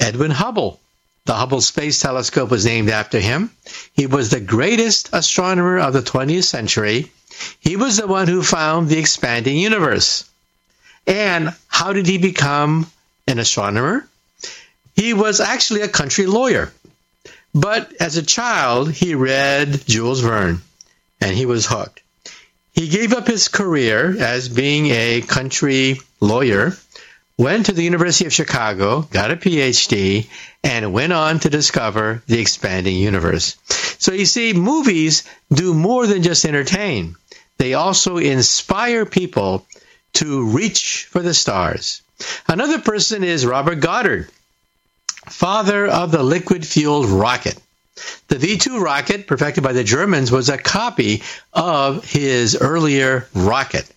Edwin 0.00 0.30
Hubble. 0.32 0.80
The 1.26 1.34
Hubble 1.34 1.60
Space 1.60 2.00
Telescope 2.00 2.50
was 2.50 2.64
named 2.64 2.88
after 2.90 3.18
him. 3.20 3.50
He 3.94 4.06
was 4.06 4.30
the 4.30 4.40
greatest 4.40 5.10
astronomer 5.12 5.78
of 5.78 5.92
the 5.92 6.02
20th 6.02 6.44
century. 6.44 7.10
He 7.60 7.76
was 7.76 7.96
the 7.96 8.06
one 8.06 8.28
who 8.28 8.42
found 8.42 8.88
the 8.88 8.98
expanding 8.98 9.56
universe. 9.56 10.24
And 11.06 11.54
how 11.68 11.92
did 11.92 12.06
he 12.06 12.18
become 12.18 12.90
an 13.26 13.38
astronomer? 13.38 14.08
He 14.96 15.12
was 15.12 15.40
actually 15.40 15.82
a 15.82 15.88
country 15.88 16.26
lawyer. 16.26 16.72
But 17.54 17.92
as 18.00 18.16
a 18.16 18.22
child, 18.22 18.90
he 18.90 19.14
read 19.14 19.86
Jules 19.86 20.20
Verne 20.20 20.62
and 21.20 21.36
he 21.36 21.46
was 21.46 21.66
hooked. 21.66 22.02
He 22.72 22.88
gave 22.88 23.12
up 23.12 23.26
his 23.26 23.48
career 23.48 24.16
as 24.18 24.48
being 24.48 24.86
a 24.86 25.22
country 25.22 26.00
lawyer, 26.20 26.76
went 27.38 27.66
to 27.66 27.72
the 27.72 27.82
University 27.82 28.26
of 28.26 28.32
Chicago, 28.32 29.02
got 29.02 29.30
a 29.30 29.36
PhD, 29.36 30.28
and 30.62 30.92
went 30.92 31.12
on 31.12 31.40
to 31.40 31.50
discover 31.50 32.22
the 32.26 32.40
expanding 32.40 32.96
universe. 32.96 33.56
So 33.98 34.12
you 34.12 34.26
see, 34.26 34.52
movies 34.52 35.24
do 35.50 35.72
more 35.72 36.06
than 36.06 36.22
just 36.22 36.44
entertain. 36.44 37.16
They 37.58 37.74
also 37.74 38.18
inspire 38.18 39.06
people 39.06 39.66
to 40.14 40.46
reach 40.50 41.06
for 41.10 41.20
the 41.20 41.34
stars. 41.34 42.02
Another 42.48 42.78
person 42.78 43.24
is 43.24 43.46
Robert 43.46 43.76
Goddard 43.76 44.30
father 45.26 45.86
of 45.86 46.10
the 46.10 46.22
liquid 46.22 46.66
fueled 46.66 47.06
rocket. 47.06 47.58
The 48.28 48.38
V 48.38 48.58
2 48.58 48.80
rocket, 48.80 49.26
perfected 49.26 49.64
by 49.64 49.72
the 49.72 49.84
Germans, 49.84 50.30
was 50.30 50.48
a 50.48 50.58
copy 50.58 51.22
of 51.52 52.04
his 52.04 52.56
earlier 52.56 53.26
rocket. 53.34 53.90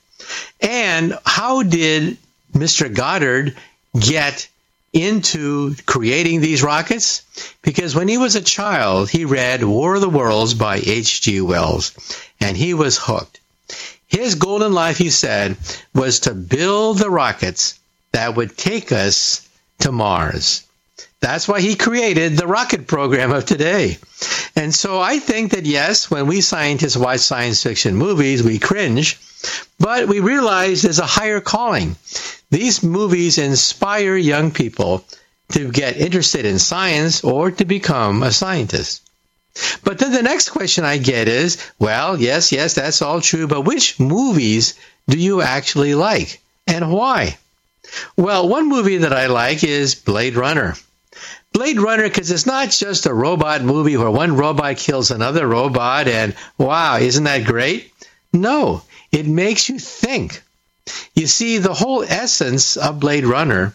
And 0.62 1.18
how 1.26 1.64
did 1.64 2.18
Mr. 2.54 2.94
Goddard 2.94 3.58
get 4.00 4.48
into 4.94 5.76
creating 5.86 6.42
these 6.42 6.64
rockets? 6.64 7.24
Because 7.62 7.96
when 7.96 8.08
he 8.08 8.18
was 8.18 8.36
a 8.36 8.42
child, 8.42 9.10
he 9.10 9.26
read 9.26 9.64
War 9.64 9.96
of 9.96 10.02
the 10.02 10.10
Worlds 10.10 10.54
by 10.54 10.78
H.G. 10.78 11.42
Wells, 11.42 11.94
and 12.40 12.56
he 12.56 12.74
was 12.74 12.98
hooked. 12.98 13.40
His 14.08 14.36
goal 14.36 14.64
in 14.64 14.74
life, 14.74 14.98
he 14.98 15.10
said, 15.10 15.58
was 15.94 16.22
to 16.22 16.34
build 16.34 16.98
the 16.98 17.10
rockets 17.10 17.80
that 18.12 18.36
would 18.36 18.58
take 18.58 18.92
us 18.92 19.48
to 19.80 19.92
Mars. 19.92 20.64
That's 21.22 21.48
why 21.48 21.60
he 21.60 21.76
created 21.76 22.38
the 22.38 22.48
rocket 22.48 22.88
program 22.88 23.32
of 23.32 23.46
today. 23.46 23.98
And 24.56 24.74
so 24.74 25.00
I 25.00 25.20
think 25.20 25.52
that 25.52 25.66
yes, 25.66 26.10
when 26.10 26.28
we 26.28 26.42
scientists 26.42 26.96
watch 26.96 27.20
science 27.20 27.62
fiction 27.62 27.96
movies, 27.96 28.42
we 28.42 28.58
cringe, 28.58 29.20
but 29.80 30.08
we 30.08 30.22
realize 30.22 30.82
there's 30.82 31.00
a 31.00 31.06
higher 31.06 31.42
calling. 31.42 31.98
These 32.52 32.84
movies 32.84 33.38
inspire 33.38 34.16
young 34.16 34.52
people 34.52 35.04
to 35.50 35.72
get 35.72 35.98
interested 35.98 36.46
in 36.46 36.58
science 36.58 37.24
or 37.24 37.52
to 37.52 37.66
become 37.66 38.24
a 38.24 38.32
scientist. 38.32 39.02
But 39.84 40.00
then 40.00 40.14
the 40.14 40.24
next 40.24 40.50
question 40.50 40.86
I 40.86 40.98
get 41.00 41.28
is, 41.28 41.58
well, 41.80 42.20
yes, 42.20 42.52
yes, 42.52 42.76
that's 42.76 43.02
all 43.02 43.20
true, 43.20 43.48
but 43.48 43.62
which 43.62 44.00
movies 44.00 44.76
do 45.08 45.18
you 45.18 45.42
actually 45.42 45.96
like 45.96 46.42
and 46.66 46.92
why? 46.92 47.38
Well, 48.16 48.48
one 48.48 48.70
movie 48.70 48.98
that 48.98 49.14
I 49.14 49.28
like 49.28 49.64
is 49.64 49.96
Blade 49.96 50.36
Runner. 50.36 50.76
Blade 51.52 51.80
Runner 51.80 52.04
because 52.04 52.32
it's 52.32 52.45
not 52.45 52.70
just 52.70 53.06
a 53.06 53.14
robot 53.14 53.64
movie 53.64 53.97
where 53.97 54.12
one 54.12 54.36
robot 54.38 54.78
kills 54.78 55.12
another 55.12 55.47
robot 55.47 56.08
and 56.08 56.36
wow, 56.58 56.97
isn't 56.97 57.24
that 57.24 57.45
great? 57.45 57.91
No, 58.32 58.84
it 59.12 59.26
makes 59.26 59.68
you 59.70 59.80
think. 59.80 60.41
You 61.16 61.28
see, 61.28 61.58
the 61.58 61.74
whole 61.74 62.04
essence 62.04 62.78
of 62.78 63.00
Blade 63.00 63.26
Runner 63.26 63.74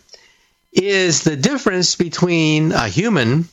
is 0.73 1.23
the 1.23 1.37
difference 1.37 1.95
between 1.97 2.73
a 2.73 2.89
human 2.89 3.49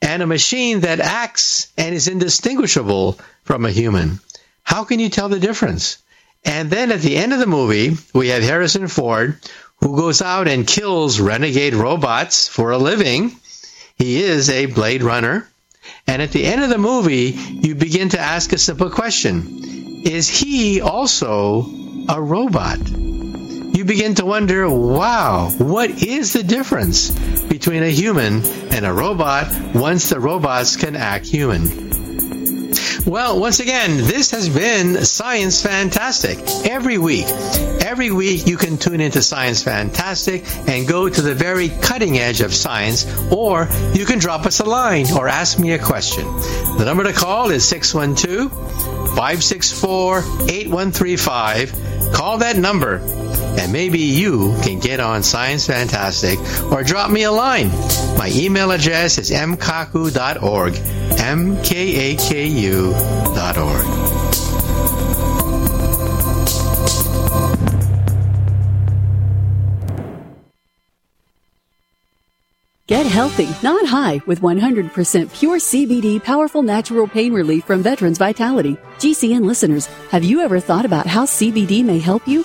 and 0.00 0.22
a 0.22 0.26
machine 0.26 0.80
that 0.80 1.00
acts 1.00 1.68
and 1.76 1.94
is 1.94 2.08
indistinguishable 2.08 3.18
from 3.44 3.64
a 3.64 3.70
human. 3.70 4.20
How 4.62 4.84
can 4.84 5.00
you 5.00 5.08
tell 5.08 5.28
the 5.28 5.40
difference? 5.40 5.98
And 6.44 6.70
then 6.70 6.90
at 6.92 7.00
the 7.00 7.16
end 7.16 7.32
of 7.32 7.38
the 7.38 7.46
movie, 7.46 7.96
we 8.12 8.28
have 8.28 8.42
Harrison 8.42 8.88
Ford 8.88 9.38
who 9.82 9.96
goes 9.96 10.22
out 10.22 10.46
and 10.46 10.66
kills 10.66 11.20
renegade 11.20 11.74
robots 11.74 12.48
for 12.48 12.70
a 12.70 12.78
living 12.78 13.36
he 14.02 14.20
is 14.20 14.50
a 14.50 14.66
Blade 14.66 15.04
Runner. 15.04 15.48
And 16.08 16.20
at 16.20 16.32
the 16.32 16.44
end 16.44 16.62
of 16.62 16.70
the 16.70 16.78
movie, 16.78 17.30
you 17.30 17.76
begin 17.76 18.08
to 18.10 18.18
ask 18.18 18.52
a 18.52 18.58
simple 18.58 18.90
question 18.90 20.02
Is 20.04 20.28
he 20.28 20.80
also 20.80 21.64
a 22.08 22.20
robot? 22.20 22.80
You 22.88 23.84
begin 23.84 24.16
to 24.16 24.24
wonder, 24.24 24.68
wow, 24.68 25.50
what 25.56 25.90
is 26.02 26.32
the 26.32 26.42
difference 26.42 27.10
between 27.44 27.84
a 27.84 27.90
human 27.90 28.44
and 28.72 28.84
a 28.84 28.92
robot 28.92 29.54
once 29.72 30.10
the 30.10 30.18
robots 30.18 30.76
can 30.76 30.96
act 30.96 31.26
human? 31.26 32.01
Well, 33.06 33.40
once 33.40 33.58
again, 33.58 33.96
this 33.96 34.30
has 34.30 34.48
been 34.48 35.04
Science 35.04 35.60
Fantastic. 35.60 36.38
Every 36.64 36.98
week, 36.98 37.26
every 37.26 38.12
week 38.12 38.46
you 38.46 38.56
can 38.56 38.78
tune 38.78 39.00
into 39.00 39.22
Science 39.22 39.60
Fantastic 39.64 40.44
and 40.68 40.86
go 40.86 41.08
to 41.08 41.20
the 41.20 41.34
very 41.34 41.68
cutting 41.68 42.18
edge 42.18 42.42
of 42.42 42.54
science, 42.54 43.04
or 43.32 43.68
you 43.92 44.06
can 44.06 44.20
drop 44.20 44.46
us 44.46 44.60
a 44.60 44.64
line 44.64 45.06
or 45.18 45.26
ask 45.26 45.58
me 45.58 45.72
a 45.72 45.80
question. 45.80 46.24
The 46.78 46.84
number 46.84 47.02
to 47.02 47.12
call 47.12 47.50
is 47.50 47.66
612 47.68 48.52
564 49.16 50.18
8135. 50.18 52.12
Call 52.12 52.38
that 52.38 52.56
number 52.56 52.98
and 53.58 53.72
maybe 53.72 53.98
you 53.98 54.54
can 54.62 54.78
get 54.78 55.00
on 55.00 55.22
Science 55.22 55.66
Fantastic 55.66 56.38
or 56.70 56.82
drop 56.82 57.10
me 57.10 57.24
a 57.24 57.32
line. 57.32 57.68
My 58.18 58.30
email 58.32 58.70
address 58.70 59.18
is 59.18 59.30
mkaku.org, 59.30 60.76
M-K-A-K-U.org. 61.18 62.22
Get 72.92 73.06
healthy, 73.06 73.48
not 73.62 73.86
high, 73.86 74.20
with 74.26 74.42
100% 74.42 75.32
pure 75.38 75.58
CBD 75.58 76.22
powerful 76.22 76.62
natural 76.62 77.06
pain 77.08 77.32
relief 77.32 77.64
from 77.64 77.82
Veterans 77.82 78.18
Vitality. 78.18 78.76
GCN 78.98 79.46
listeners, 79.46 79.86
have 80.10 80.24
you 80.24 80.40
ever 80.40 80.60
thought 80.60 80.84
about 80.84 81.06
how 81.06 81.24
CBD 81.24 81.82
may 81.82 81.98
help 81.98 82.28
you? 82.28 82.44